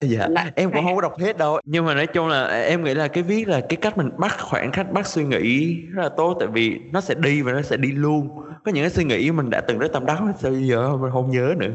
[0.00, 1.60] Dạ lại em cũng không có đọc hết đâu.
[1.64, 4.36] Nhưng mà nói chung là em nghĩ là cái viết là cái cách mình bắt
[4.40, 7.62] khoảng cách bắt suy nghĩ rất là tốt tại vì nó sẽ đi và nó
[7.62, 8.28] sẽ đi luôn.
[8.64, 11.10] Có những cái suy nghĩ mình đã từng rất tâm đắc sao bây giờ mình
[11.12, 11.72] không nhớ nữa.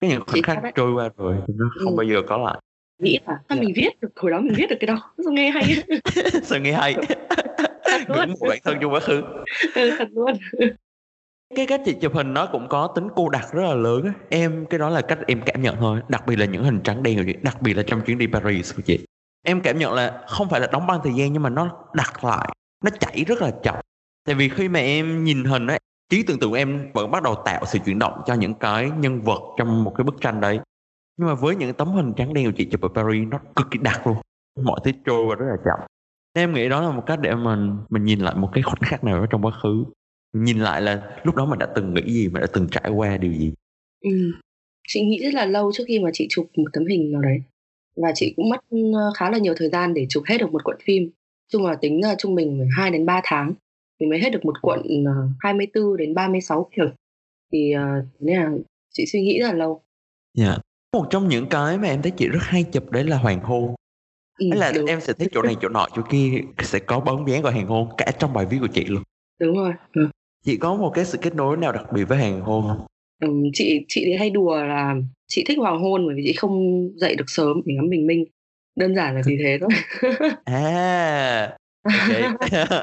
[0.00, 1.96] Có những khoảnh khắc trôi qua rồi nó không ừ.
[1.96, 2.60] bao giờ có lại.
[3.02, 3.62] Nghĩ là sao Dạ.
[3.62, 4.08] mình viết được?
[4.16, 5.12] Hồi đó mình viết được cái đó.
[5.24, 5.64] Sao nghe hay?
[6.42, 6.94] Sao nghe hay?
[8.08, 9.22] Ngưỡng mộ bản thân trong quá khứ.
[9.74, 10.32] Ừ, thật luôn
[11.56, 14.12] cái cách chị chụp hình nó cũng có tính cô đặc rất là lớn á.
[14.28, 17.02] Em, cái đó là cách em cảm nhận thôi, đặc biệt là những hình trắng
[17.02, 19.06] đen của chị, đặc biệt là trong chuyến đi Paris của chị.
[19.46, 22.24] Em cảm nhận là không phải là đóng băng thời gian nhưng mà nó đặt
[22.24, 22.48] lại,
[22.84, 23.74] nó chảy rất là chậm.
[24.24, 25.78] Tại vì khi mà em nhìn hình á
[26.10, 29.22] trí tưởng tượng em vẫn bắt đầu tạo sự chuyển động cho những cái nhân
[29.22, 30.60] vật trong một cái bức tranh đấy.
[31.16, 33.66] Nhưng mà với những tấm hình trắng đen của chị chụp ở Paris, nó cực
[33.70, 34.16] kỳ đặc luôn.
[34.62, 35.86] Mọi thứ trôi và rất là chậm.
[36.34, 38.82] Nên em nghĩ đó là một cách để mình mình nhìn lại một cái khoảnh
[38.82, 39.84] khắc nào đó trong quá khứ
[40.32, 43.16] nhìn lại là lúc đó mình đã từng nghĩ gì mình đã từng trải qua
[43.16, 43.52] điều gì
[44.00, 44.10] ừ.
[44.88, 47.42] chị nghĩ rất là lâu trước khi mà chị chụp một tấm hình nào đấy
[47.96, 48.60] và chị cũng mất
[48.94, 51.10] ờ, khá là nhiều thời gian để chụp hết được một cuộn phim
[51.48, 53.52] chung là tính là trung bình phải 2 đến 3 tháng
[54.00, 56.90] thì mới hết được một cuộn ờ, 24 đến 36 kiểu
[57.52, 57.82] thì ờ,
[58.20, 58.50] nên là
[58.92, 59.82] chị suy nghĩ rất là lâu
[60.34, 60.56] Dạ.
[60.96, 63.74] Một trong những cái mà em thấy chị rất hay chụp đấy là hoàng hôn.
[64.38, 67.00] ừ, Đấy là đúng, em sẽ thấy chỗ này chỗ nọ chỗ kia sẽ có
[67.00, 69.02] bóng dáng của hoàng hôn cả trong bài viết của chị luôn.
[69.40, 70.08] đúng rồi ừ.
[70.44, 72.86] Chị có một cái sự kết nối nào đặc biệt với hoàng hôn không?
[73.20, 74.94] Ừ, chị chị thì hay đùa là
[75.28, 78.24] chị thích hoàng hôn bởi vì chị không dậy được sớm để ngắm bình minh.
[78.76, 79.70] Đơn giản là vì thế thôi.
[80.44, 81.56] À,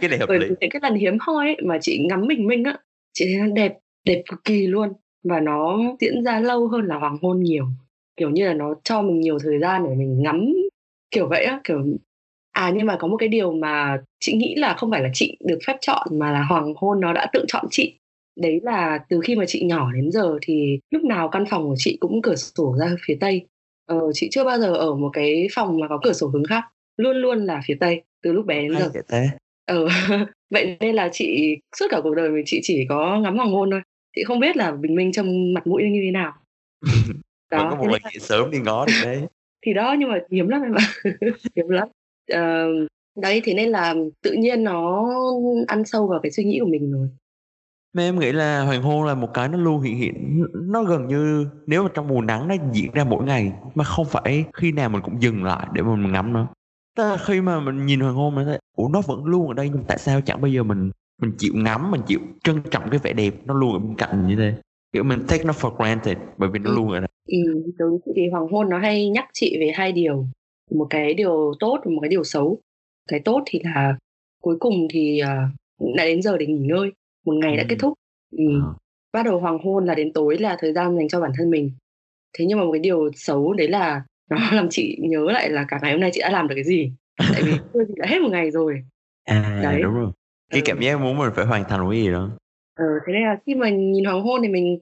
[0.00, 0.46] cái này hợp lý.
[0.60, 2.78] những cái lần hiếm hoi ấy, mà chị ngắm bình minh á
[3.12, 3.72] chị thấy nó đẹp
[4.04, 4.92] đẹp cực kỳ luôn.
[5.24, 7.66] Và nó diễn ra lâu hơn là hoàng hôn nhiều.
[8.16, 10.52] Kiểu như là nó cho mình nhiều thời gian để mình ngắm
[11.10, 11.78] kiểu vậy á kiểu
[12.52, 15.36] à nhưng mà có một cái điều mà chị nghĩ là không phải là chị
[15.44, 17.96] được phép chọn mà là hoàng hôn nó đã tự chọn chị.
[18.40, 21.74] Đấy là từ khi mà chị nhỏ đến giờ thì lúc nào căn phòng của
[21.78, 23.46] chị cũng cửa sổ ra phía tây.
[23.86, 26.64] Ờ, chị chưa bao giờ ở một cái phòng mà có cửa sổ hướng khác
[26.96, 29.00] luôn luôn là phía tây từ lúc bé đến Hay giờ.
[29.08, 29.28] thế.
[29.66, 29.86] ờ
[30.50, 33.70] vậy nên là chị suốt cả cuộc đời mình chị chỉ có ngắm hoàng hôn
[33.70, 33.80] thôi.
[34.16, 36.32] Chị không biết là bình minh trong mặt mũi như thế nào.
[37.50, 39.20] Vẫn có một lần là- sớm đi ngó được đấy.
[39.66, 40.84] thì đó nhưng mà hiếm lắm em ạ.
[41.56, 41.88] Hiếm lắm
[42.30, 42.66] Ờ,
[43.22, 45.08] đấy thế nên là tự nhiên nó
[45.68, 47.08] ăn sâu vào cái suy nghĩ của mình rồi
[47.92, 51.08] Mà em nghĩ là hoàng hôn là một cái nó luôn hiện hiện nó gần
[51.08, 54.72] như nếu mà trong mùa nắng nó diễn ra mỗi ngày mà không phải khi
[54.72, 56.46] nào mình cũng dừng lại để mình ngắm nó.
[56.96, 59.54] Tức là khi mà mình nhìn hoàng hôn mình thấy ủa nó vẫn luôn ở
[59.54, 60.90] đây nhưng tại sao chẳng bao giờ mình
[61.22, 64.26] mình chịu ngắm mình chịu trân trọng cái vẻ đẹp nó luôn ở bên cạnh
[64.28, 64.54] như thế
[64.92, 66.74] kiểu mình take nó for granted bởi vì nó Ừ.
[66.76, 69.92] luôn ở đây ừ, với chị thì hoàng hôn nó hay nhắc chị về hai
[69.92, 70.26] điều
[70.70, 72.58] một cái điều tốt và một cái điều xấu
[73.08, 73.96] cái tốt thì là
[74.42, 75.48] cuối cùng thì à,
[75.96, 76.92] đã đến giờ để nghỉ ngơi
[77.26, 77.66] một ngày đã Ừ.
[77.68, 77.94] kết thúc
[78.36, 78.44] ừ.
[78.62, 78.74] Ờ.
[79.12, 81.70] bắt đầu hoàng hôn là đến tối là thời gian dành cho bản thân mình
[82.38, 85.64] thế nhưng mà một cái điều xấu đấy là nó làm chị nhớ lại là
[85.68, 86.92] cả ngày hôm nay chị đã làm được cái gì
[87.32, 87.52] tại vì
[87.86, 88.82] gì đã hết một ngày rồi
[89.24, 89.82] à Đấy.
[89.82, 90.10] đúng rồi
[90.50, 90.64] cái Ừ.
[90.66, 92.30] cảm giác muốn mình phải hoàn thành cái gì đó
[92.74, 94.78] ờ, thế nên là khi mà nhìn hoàng hôn thì mình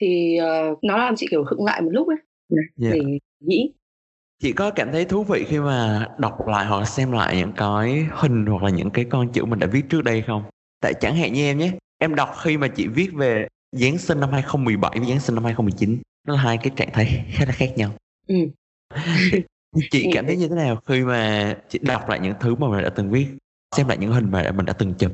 [0.00, 2.16] thì ờ, nó làm chị kiểu khựng lại một lúc ấy
[2.76, 2.90] Dạ.
[2.92, 3.00] để
[3.40, 3.72] nghĩ
[4.42, 8.06] chị có cảm thấy thú vị khi mà đọc lại hoặc xem lại những cái
[8.10, 10.42] hình hoặc là những cái con chữ mình đã viết trước đây không?
[10.80, 14.20] Tại chẳng hạn như em nhé em đọc khi mà chị viết về Giáng sinh
[14.20, 17.52] năm 2017 với Giáng sinh năm 2019 nó là hai cái trạng thái khá là
[17.52, 17.90] khác nhau.
[18.26, 18.36] Ừ.
[19.90, 20.10] chị Ừ.
[20.14, 22.90] cảm thấy như thế nào khi mà chị đọc lại những thứ mà mình đã
[22.90, 23.26] từng viết
[23.76, 25.12] xem lại những hình mà mình đã từng chụp?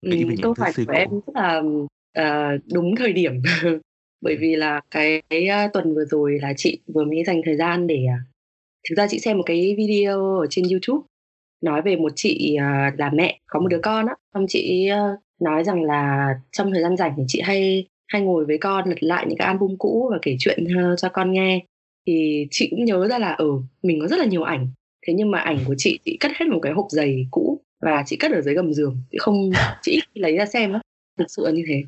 [0.00, 0.10] Ừ,
[0.42, 1.62] câu hỏi của em rất là
[2.12, 3.42] à, đúng thời điểm.
[4.20, 7.56] Bởi vì là cái, cái à, tuần vừa rồi là chị vừa mới dành thời
[7.56, 8.18] gian để à,
[8.88, 11.06] thực ra chị xem một cái video ở trên YouTube
[11.60, 14.14] nói về một chị à, là mẹ có một đứa con á.
[14.34, 18.44] Xong chị à, nói rằng là trong thời gian rảnh thì chị hay hay ngồi
[18.44, 21.64] với con lật lại những cái album cũ và kể chuyện à, cho con nghe.
[22.06, 24.68] Thì chị cũng nhớ ra là ừ mình có rất là nhiều ảnh.
[25.06, 28.02] Thế nhưng mà ảnh của chị chị cất hết một cái hộp giày cũ và
[28.06, 28.96] chị cất ở dưới gầm giường.
[29.10, 29.50] Chị không
[29.82, 30.80] chị ít lấy ra xem lắm
[31.18, 31.84] thực sự là như thế.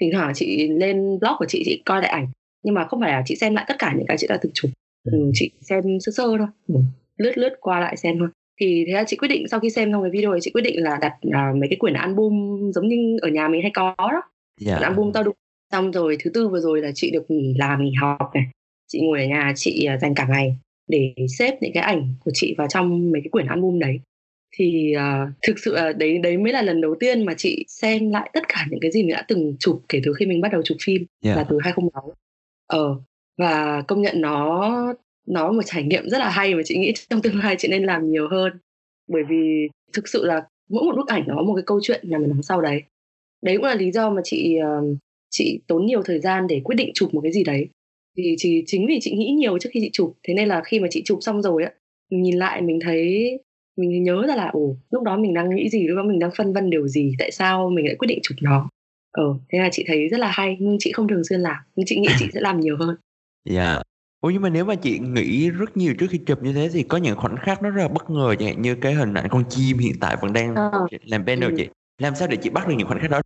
[0.00, 2.26] Thỉnh thoảng chị lên blog của chị chị coi lại ảnh.
[2.62, 4.52] Nhưng mà không phải là chị xem lại tất cả những cái chị đã từng
[4.54, 4.70] chụp
[5.04, 6.46] ừ, chị xem sơ sơ thôi.
[6.68, 6.74] Ừ,
[7.16, 8.28] lướt lướt qua lại xem thôi.
[8.60, 10.62] Thì thế là chị quyết định sau khi xem xong cái video ấy chị quyết
[10.62, 12.34] định là đặt à, mấy cái quyển album
[12.72, 14.22] giống như ở nhà mình hay có đó.
[14.60, 14.74] Dạ.
[14.76, 15.34] Quyển album to đùng
[15.72, 18.44] xong rồi thứ tư vừa rồi là chị được nghỉ làm nghỉ học này.
[18.88, 20.56] Chị ngồi ở nhà chị à, dành cả ngày
[20.88, 24.00] để xếp những cái ảnh của chị vào trong mấy cái quyển album đấy.
[24.56, 28.10] Thì à, thực sự là đấy đấy mới là lần đầu tiên mà chị xem
[28.10, 30.52] lại tất cả những cái gì mình đã từng chụp kể từ khi mình bắt
[30.52, 31.36] đầu chụp phim Dạ.
[31.36, 32.12] là từ 2006
[32.66, 32.96] ờ
[33.38, 34.94] và công nhận nó
[35.26, 37.84] nó một trải nghiệm rất là hay mà chị nghĩ trong tương lai chị nên
[37.84, 38.52] làm nhiều hơn.
[39.08, 42.00] Bởi vì thực sự là mỗi một bức ảnh nó có một cái câu chuyện
[42.10, 42.82] nằm ở đằng sau đấy.
[43.42, 44.82] Đấy cũng là lý do mà chị ờ,
[45.30, 47.68] chị tốn nhiều thời gian để quyết định chụp một cái gì đấy.
[48.16, 50.80] Thì chỉ chính vì chị nghĩ nhiều trước khi chị chụp, thế nên là khi
[50.80, 51.72] mà chị chụp xong rồi á,
[52.10, 53.30] mình nhìn lại mình thấy,
[53.76, 56.30] mình nhớ ra là, ồ, lúc đó mình đang nghĩ gì, lúc đó mình đang
[56.36, 58.68] phân vân điều gì, tại sao mình lại quyết định chụp nó.
[59.12, 61.86] Ờ thế là chị thấy rất là hay, nhưng chị không thường xuyên làm, nhưng
[61.86, 62.96] chị nghĩ chị sẽ làm nhiều hơn
[63.44, 63.82] dạ
[64.20, 66.82] Ủa nhưng mà nếu mà chị nghĩ rất nhiều trước khi chụp như thế thì
[66.82, 69.26] có những khoảnh khắc nó rất là bất ngờ chẳng hạn như cái hình ảnh
[69.30, 70.70] con chim hiện tại vẫn đang à.
[71.04, 71.54] làm banner ừ.
[71.58, 71.68] chị.
[71.98, 73.20] Làm sao để chị bắt được những khoảnh khắc đó?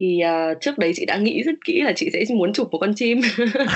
[0.00, 2.78] Thì uh, trước đấy chị đã nghĩ rất kỹ là chị sẽ muốn chụp một
[2.78, 3.20] con chim.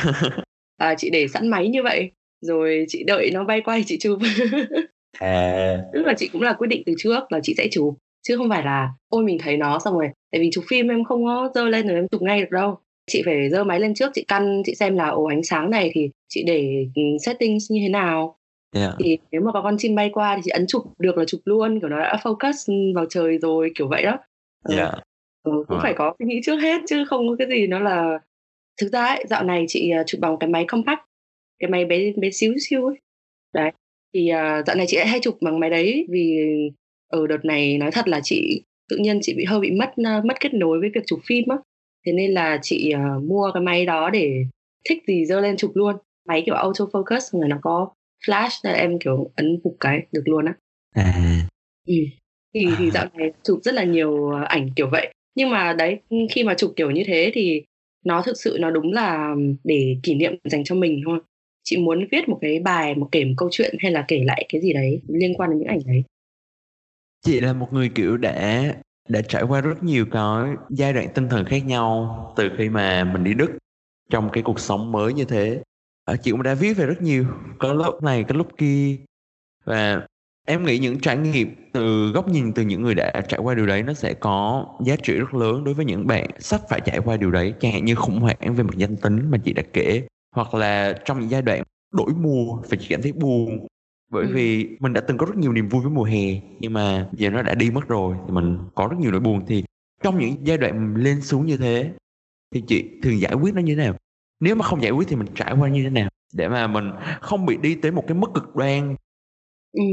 [0.76, 2.10] à, chị để sẵn máy như vậy
[2.40, 4.18] rồi chị đợi nó bay quay chị chụp.
[5.18, 5.78] à.
[5.92, 8.48] Tức là chị cũng là quyết định từ trước là chị sẽ chụp chứ không
[8.48, 11.50] phải là ôi mình thấy nó xong rồi tại vì chụp phim em không có
[11.54, 12.78] dơ lên rồi em chụp ngay được đâu
[13.09, 15.90] chị phải dơ máy lên trước chị căn chị xem là ổ ánh sáng này
[15.94, 18.38] thì chị để ừ, settings như thế nào
[18.73, 18.94] yeah.
[18.99, 21.40] thì nếu mà có con chim bay qua thì chị ấn chụp được là chụp
[21.44, 24.18] luôn kiểu nó đã focus vào trời rồi kiểu vậy đó
[24.64, 24.77] ừ.
[24.77, 24.94] yeah.
[25.42, 25.83] ừ, cũng right.
[25.83, 28.18] phải có suy nghĩ trước hết chứ không có cái gì nó là
[28.81, 31.01] thực ra ấy, dạo này chị uh, chụp bằng cái máy compact
[31.59, 32.97] cái máy bé bé xíu xíu ấy
[33.55, 33.73] đấy
[34.14, 36.38] thì uh, dạo này chị hay chụp bằng máy đấy vì
[37.09, 40.25] ở đợt này nói thật là chị tự nhiên chị bị hơi bị mất uh,
[40.25, 41.57] mất kết nối với việc chụp phim á
[42.09, 44.44] thế nên là chị uh, mua cái máy đó để
[44.88, 45.97] thích gì dơ lên chụp luôn.
[46.29, 47.88] Máy kiểu auto focus rồi nó có
[48.27, 50.55] flash là em kiểu ấn một cái được luôn á.
[50.94, 51.14] À.
[51.87, 51.94] ừ.
[52.55, 55.14] thì thì dạo này chụp rất là nhiều ảnh kiểu vậy.
[55.35, 55.99] Nhưng mà đấy
[56.31, 57.62] khi mà chụp kiểu như thế thì
[58.05, 61.21] nó thực sự nó đúng là để kỷ niệm dành cho mình thôi.
[61.64, 64.47] Chị muốn viết một cái bài một kể một câu chuyện hay là kể lại
[64.49, 66.03] cái gì đấy liên quan đến những ảnh đấy?
[67.27, 68.75] Chị là một người kiểu đã
[69.09, 73.05] đã trải qua rất nhiều cái giai đoạn tinh thần khác nhau từ khi mà
[73.05, 73.51] mình đi Đức
[74.11, 75.62] trong cái cuộc sống mới như thế.
[76.05, 77.25] À, chị cũng đã viết về rất nhiều
[77.59, 78.97] có lúc này có lúc kia.
[79.64, 80.07] Và
[80.47, 83.66] em nghĩ những trải nghiệm từ góc nhìn từ những người đã trải qua điều
[83.66, 86.99] đấy nó sẽ có giá trị rất lớn đối với những bạn sắp phải trải
[86.99, 89.62] qua điều đấy chẳng hạn như khủng hoảng về mặt danh tính mà chị đã
[89.73, 90.03] kể
[90.37, 93.66] hoặc là trong những giai đoạn đổi mùa và chị cảm thấy buồn
[94.11, 94.31] bởi ừ.
[94.35, 97.31] vì mình đã từng có rất nhiều niềm vui với mùa hè nhưng mà giờ
[97.31, 99.42] nó đã đi mất rồi thì mình có rất nhiều nỗi buồn.
[99.47, 99.64] Thì
[100.03, 101.90] trong những giai đoạn lên xuống như thế
[102.55, 103.94] thì chị thường giải quyết nó như thế nào?
[104.40, 106.09] Nếu mà không giải quyết thì mình trải qua như thế nào?
[106.35, 106.90] Để mà mình
[107.21, 108.97] không bị đi tới một cái mức cực đoan.
[109.73, 109.85] Ừ.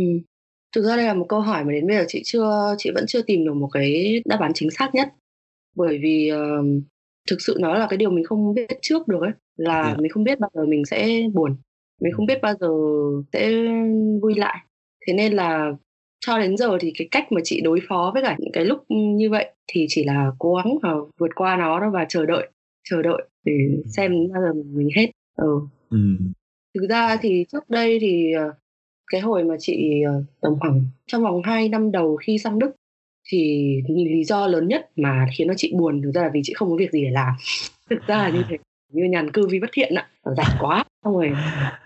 [0.75, 3.05] Thực ra đây là một câu hỏi mà đến bây giờ chị chưa chị vẫn
[3.07, 5.13] chưa tìm được một cái đáp án chính xác nhất.
[5.75, 6.83] Bởi vì uh,
[7.29, 9.99] thực sự nó là cái điều mình không biết trước được ấy là yeah.
[9.99, 11.57] mình không biết bao giờ mình sẽ buồn
[12.01, 12.69] mình không biết bao giờ
[13.33, 13.51] sẽ
[14.21, 14.57] vui lại.
[15.07, 15.71] Thế nên là
[16.19, 18.85] cho đến giờ thì cái cách mà chị đối phó với cả những cái lúc
[18.89, 22.49] như vậy thì chỉ là cố gắng và vượt qua nó đó và chờ đợi
[22.89, 23.53] chờ đợi để
[23.85, 25.11] xem bao giờ mình hết.
[25.35, 25.59] Ừ.
[25.89, 25.97] ừ.
[26.73, 28.53] thực ra thì trước đây thì ờ,
[29.11, 32.71] cái hồi mà chị ờ, tầm khoảng trong vòng 2 năm đầu khi sang Đức
[33.29, 36.53] thì lý do lớn nhất mà khiến nó chị buồn thực ra là vì chị
[36.53, 37.33] không có việc gì để làm.
[37.89, 38.57] Thực ra là như thế
[38.89, 40.07] như nhàn cư vi bất thiện ạ.
[40.37, 41.31] Rảnh quá xong rồi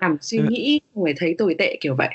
[0.02, 0.46] nằm suy ừ.
[0.50, 2.10] nghĩ xong rồi thấy tồi tệ kiểu vậy.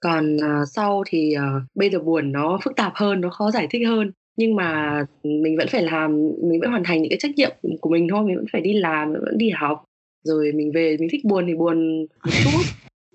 [0.00, 3.66] Còn uh, sau thì uh, bây giờ buồn nó phức tạp hơn nó khó giải
[3.70, 4.12] thích hơn.
[4.36, 7.90] Nhưng mà mình vẫn phải làm mình vẫn hoàn thành những cái trách nhiệm của
[7.90, 9.84] mình thôi mình vẫn phải đi làm mình vẫn đi học.
[10.24, 12.60] Rồi mình về mình thích buồn thì buồn một chút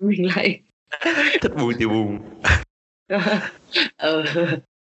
[0.00, 0.60] mình lại
[1.42, 2.18] thích buồn thì buồn.
[3.96, 4.24] Ờ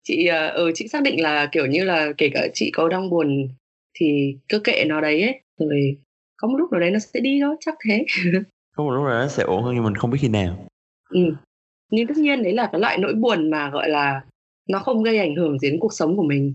[0.03, 3.49] chị ờ chị xác định là kiểu như là kể cả chị có đang buồn
[3.95, 5.97] thì cứ kệ nó đấy ấy rồi
[6.37, 8.05] có một lúc nào đấy nó sẽ đi thôi chắc thế.
[8.77, 10.67] Có một lúc nào nó sẽ ổn hơn nhưng mình không biết khi nào.
[11.11, 11.21] Ừ.
[11.91, 14.21] Nhưng tất nhiên đấy là cái loại nỗi buồn mà gọi là
[14.69, 16.55] nó không gây ảnh hưởng đến cuộc sống của mình.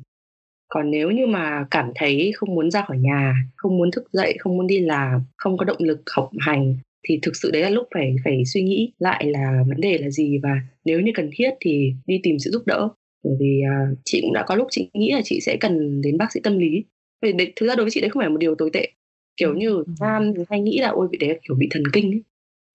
[0.68, 4.36] Còn nếu như mà cảm thấy không muốn ra khỏi nhà không muốn thức dậy
[4.40, 7.70] không muốn đi làm không có động lực học hành thì thực sự đấy là
[7.70, 11.30] lúc phải phải suy nghĩ lại là vấn đề là gì và nếu như cần
[11.34, 12.90] thiết thì đi tìm sự giúp đỡ.
[13.24, 16.18] Bởi vì uh, chị cũng đã có lúc chị nghĩ là chị sẽ cần đến
[16.18, 16.84] bác sĩ tâm lý
[17.22, 18.92] vì đấy, thực ra đối với chị đấy không phải một điều tồi tệ
[19.38, 22.24] kiểu như nam hay nghĩ là ôi bị đấy kiểu bị thần kinh ấy.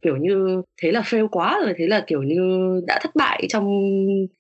[0.03, 3.67] kiểu như thế là fail quá rồi thế là kiểu như đã thất bại trong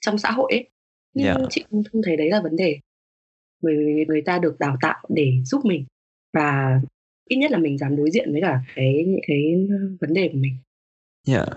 [0.00, 0.68] trong xã hội ấy
[1.14, 1.40] nhưng yeah.
[1.50, 2.78] chị không, thấy đấy là vấn đề
[3.62, 5.84] bởi vì người ta được đào tạo để giúp mình
[6.34, 6.80] và
[7.28, 9.66] ít nhất là mình dám đối diện với cả cái những cái
[10.00, 10.56] vấn đề của mình.
[11.26, 11.36] Dạ.
[11.36, 11.48] Yeah.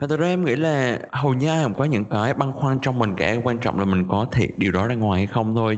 [0.00, 2.78] Và từ đó em nghĩ là hầu như ai cũng có những cái băn khoăn
[2.82, 5.54] trong mình cả quan trọng là mình có thể điều đó ra ngoài hay không
[5.54, 5.76] thôi.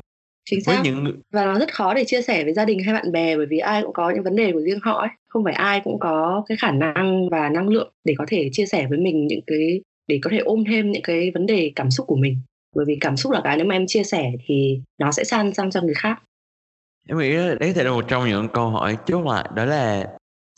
[0.51, 0.81] Chính xác.
[0.83, 1.21] Với những...
[1.33, 3.59] Và nó rất khó để chia sẻ với gia đình hay bạn bè bởi vì
[3.59, 5.09] ai cũng có những vấn đề của riêng họ ấy.
[5.29, 8.67] Không phải ai cũng có cái khả năng và năng lượng để có thể chia
[8.67, 11.91] sẻ với mình những cái để có thể ôm thêm những cái vấn đề cảm
[11.91, 12.39] xúc của mình.
[12.77, 15.55] Bởi vì cảm xúc là cái nếu mà em chia sẻ thì nó sẽ san
[15.55, 16.23] sang cho người khác.
[17.09, 20.07] Em nghĩ đấy thể là một trong những câu hỏi chốt lại đó là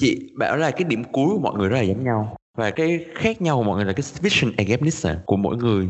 [0.00, 3.04] chị bảo là cái điểm cuối của mọi người rất là giống nhau và cái
[3.14, 5.86] khác nhau của mọi người là cái vision against của mỗi người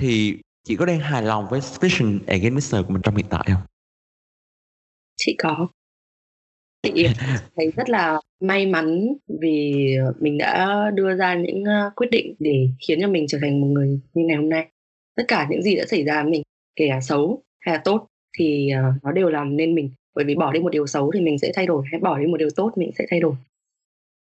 [0.00, 0.36] thì
[0.66, 3.62] chị có đang hài lòng với vision against của mình trong hiện tại không?
[5.16, 5.68] Chị có.
[6.82, 7.06] Chị
[7.56, 9.06] thấy rất là may mắn
[9.40, 9.74] vì
[10.20, 13.66] mình đã đưa ra những ờ, quyết định để khiến cho mình trở thành một
[13.66, 14.68] người như ngày hôm nay.
[15.16, 16.42] Tất cả những gì đã xảy ra mình,
[16.76, 18.06] kể cả xấu hay là tốt
[18.38, 21.20] thì uh, nó đều làm nên mình bởi vì bỏ đi một điều xấu thì
[21.20, 23.34] mình sẽ thay đổi hay bỏ đi một điều tốt mình sẽ thay đổi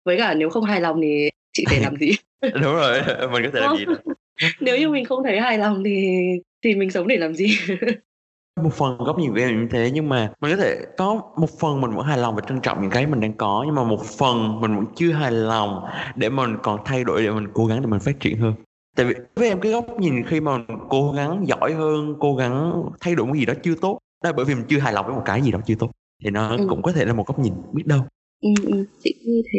[0.05, 2.11] với cả nếu không hài lòng thì chị phải làm gì
[2.43, 3.01] đúng rồi
[3.33, 3.85] mình có thể làm gì.
[4.61, 6.19] nếu như mình không thấy hài lòng thì
[6.65, 7.57] thì mình sống để làm gì?
[8.63, 11.59] Một phần góc nhìn của em như thế nhưng mà mình có thể có một
[11.61, 13.85] phần mình vẫn hài lòng và trân trọng những cái mình đang có nhưng mà
[13.85, 15.85] một phần mình vẫn chưa hài lòng
[16.17, 18.55] để mình còn thay đổi để mình cố gắng để mình phát triển hơn.
[18.97, 22.37] Tại vì với em cái góc nhìn khi mà mình cố gắng giỏi hơn cố
[22.37, 24.93] gắng thay đổi một gì đó chưa tốt đó là bởi vì mình chưa hài
[24.93, 25.91] lòng với một cái gì đó chưa tốt.
[26.25, 26.67] Thì nó ừ.
[26.69, 28.01] cũng có thể là một góc nhìn biết đâu.
[28.41, 29.59] Ừ, ừ chị như thế.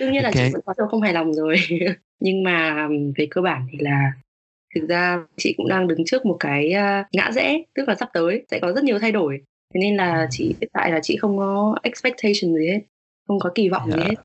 [0.00, 0.42] Đương nhiên okay.
[0.42, 1.56] là chị vẫn có đâu không hài lòng rồi
[2.20, 4.12] nhưng mà về cơ bản thì là
[4.74, 6.74] thực ra chị cũng đang đứng trước một cái
[7.12, 9.40] ngã rẽ tức là sắp tới sẽ có rất nhiều thay đổi.
[9.74, 12.80] Thế nên là chị hiện tại là chị không có expectation gì hết
[13.28, 13.98] không có kỳ vọng yeah.
[13.98, 14.08] gì dạ.
[14.08, 14.16] hết.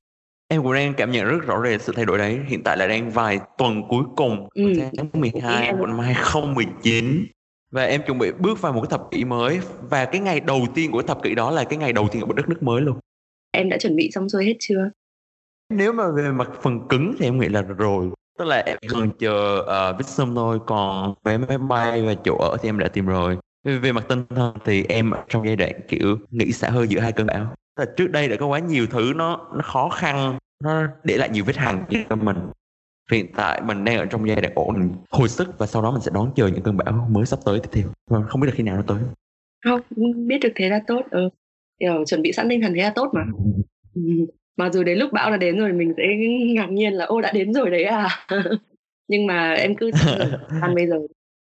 [0.48, 2.38] Em cũng đang cảm nhận rất rõ rệt sự thay đổi đấy.
[2.48, 4.72] Hiện tại là đang vài tuần cuối cùng ừ.
[4.96, 7.26] tháng 12 của năm 2019
[7.70, 9.58] và em chuẩn bị bước vào một cái thập kỷ mới.
[9.90, 12.26] Và cái ngày đầu tiên của thập kỷ đó là cái ngày đầu tiên ở
[12.26, 12.98] một đất nước mới luôn.
[13.50, 14.90] Em đã chuẩn bị xong xuôi hết chưa
[15.70, 18.10] nếu mà về mặt phần cứng thì em nghĩ là rồi.
[18.38, 22.56] Tức là em còn chờ uh, visum thôi còn vé máy bay và chỗ ở
[22.62, 23.38] thì em đã tìm rồi.
[23.64, 27.12] Về, mặt tinh thần thì em trong giai đoạn kiểu nghĩ xả hơi giữa hai
[27.12, 27.54] cơn bão.
[27.78, 31.28] Là trước đây đã có quá nhiều thứ nó nó khó khăn nó để lại
[31.28, 32.36] nhiều vết hằn cho mình.
[33.12, 36.00] Hiện tại mình đang ở trong giai đoạn ổn hồi sức và sau đó mình
[36.00, 37.84] sẽ đón chờ những cơn bão mới sắp tới tiếp theo.
[38.10, 38.98] Và không biết là khi nào nó tới.
[39.64, 39.80] Không
[40.28, 41.02] biết được thế là tốt.
[41.10, 41.28] Ừ.
[41.80, 43.24] Kiểu, chuẩn bị sẵn tinh thần thế là tốt mà
[44.56, 44.62] ừ.
[44.62, 46.02] mà dù đến lúc bão đã đến rồi mình sẽ
[46.54, 48.08] ngạc nhiên là ô đã đến rồi đấy à.
[49.08, 49.90] Nhưng mà em cứ
[50.62, 50.96] ăn bây giờ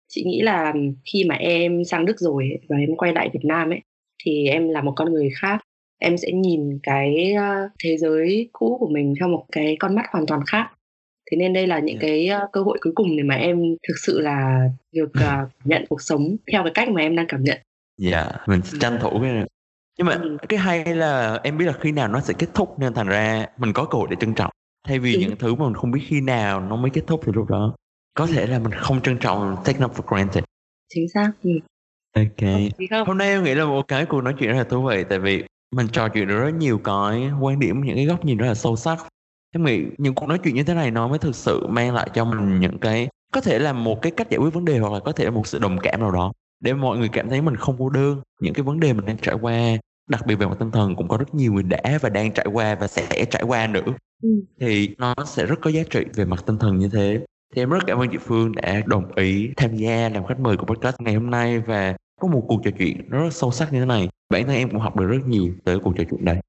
[0.08, 0.74] chị nghĩ là
[1.14, 3.82] khi mà em sang đức rồi và em quay lại việt nam ấy
[4.26, 5.62] thì em là một con người khác.
[6.00, 7.36] Em sẽ nhìn cái
[7.84, 10.72] thế giới cũ của mình theo một cái con mắt hoàn toàn khác.
[11.32, 12.02] Thế nên đây là những yeah.
[12.02, 15.12] cái cơ hội cuối cùng để mà em thực sự là được
[15.44, 17.58] uh, nhận cuộc sống theo cái cách mà em đang cảm nhận.
[17.98, 19.46] Dạ yeah, mình tranh thủ cái này
[19.98, 20.38] nhưng mà ừ.
[20.50, 23.46] cái hay là em biết là khi nào nó sẽ kết thúc nên thành ra
[23.58, 24.52] mình có cơ hội để trân trọng.
[24.88, 25.20] Thay vì ừ.
[25.20, 27.76] những thứ mà mình không biết khi nào nó mới kết thúc thì lúc đó
[28.14, 30.44] có thể là mình không trân trọng take nó for granted.
[30.94, 31.32] Chính xác.
[31.44, 31.52] Ừ.
[32.16, 33.08] ok.
[33.08, 35.20] Hôm nay em nghĩ là một cái cuộc nói chuyện rất là thú vị tại
[35.20, 35.44] vì
[35.76, 38.56] mình trò chuyện được rất nhiều cái quan điểm những cái góc nhìn rất là
[38.56, 39.08] sâu sắc.
[39.56, 42.10] Em nghĩ những cuộc nói chuyện như thế này nó mới thực sự mang lại
[42.14, 44.94] cho mình những cái có thể là một cái cách giải quyết vấn đề hoặc
[44.94, 47.42] là có thể là một sự đồng cảm nào đó để mọi người cảm thấy
[47.42, 48.22] mình không cô đơn.
[48.42, 49.78] Những cái vấn đề mình đang trải qua
[50.10, 52.46] đặc biệt về mặt tinh thần cũng có rất nhiều người đã và đang trải
[52.54, 53.94] qua và sẽ trải qua nữa.
[54.24, 54.30] Ừ.
[54.60, 57.20] thì nó sẽ rất có giá trị về mặt tinh thần như thế.
[57.56, 60.58] Thì em rất cảm ơn chị Phương đã đồng ý tham gia làm khách mời
[60.58, 63.80] của podcast ngày hôm nay và có một cuộc trò chuyện rất sâu sắc như
[63.80, 64.10] thế này.
[64.30, 66.40] Bản thân em cũng học được rất nhiều từ cuộc trò chuyện này.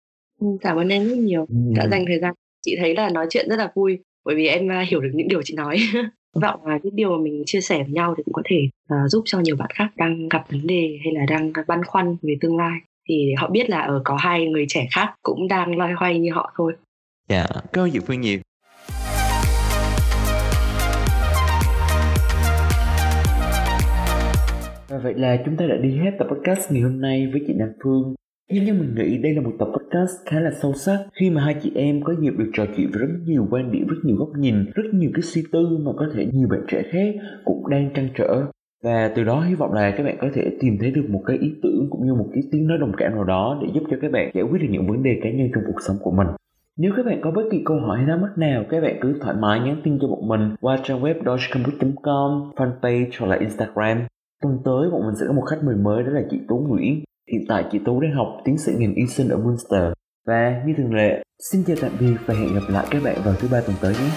[0.41, 1.47] Ừ, cảm ơn em rất nhiều.
[1.49, 1.57] Ừ.
[1.77, 2.35] đã dành thời gian.
[2.63, 5.29] Chị thấy là nói chuyện rất là vui bởi vì em uh, hiểu được những
[5.29, 5.77] điều chị nói
[6.41, 9.11] vọng là những điều mà mình chia sẻ với nhau thì cũng có thể uh,
[9.11, 12.37] giúp cho nhiều bạn khác đang gặp vấn đề hay là đang băn khoăn về
[12.41, 15.93] tương lai thì họ biết là ở có hai người trẻ khác cũng đang loay
[15.93, 16.73] hoay như họ thôi.
[17.29, 17.65] Dạ, yeah.
[17.73, 18.41] cảm ơn chị Phương nhiều.
[24.89, 27.53] Và vậy là chúng ta đã đi hết tập podcast ngày hôm nay với chị
[27.57, 28.15] Nam Phương.
[28.53, 31.45] Nhưng như mình nghĩ đây là một tập podcast khá là sâu sắc khi mà
[31.45, 34.17] hai chị em có dịp được trò chuyện với rất nhiều quan điểm, rất nhiều
[34.17, 37.69] góc nhìn, rất nhiều cái suy tư mà có thể nhiều bạn trẻ khác cũng
[37.71, 38.47] đang trăn trở
[38.83, 41.39] và từ đó hy vọng là các bạn có thể tìm thấy được một cái
[41.39, 43.97] ý tưởng cũng như một cái tiếng nói đồng cảm nào đó để giúp cho
[44.01, 46.27] các bạn giải quyết được những vấn đề cá nhân trong cuộc sống của mình
[46.77, 49.19] nếu các bạn có bất kỳ câu hỏi hay thắc mắc nào, các bạn cứ
[49.21, 53.99] thoải mái nhắn tin cho bọn mình qua trang web dodgecomputer.com, fanpage hoặc là Instagram.
[54.43, 57.05] Tuần tới bọn mình sẽ có một khách mời mới đó là chị Tú Nguyễn.
[57.33, 59.93] Hiện tại chị Tú đang học tiến sĩ ngành y sinh ở Munster.
[60.27, 63.35] Và như thường lệ, xin chào tạm biệt và hẹn gặp lại các bạn vào
[63.35, 64.11] thứ ba tuần tới nhé.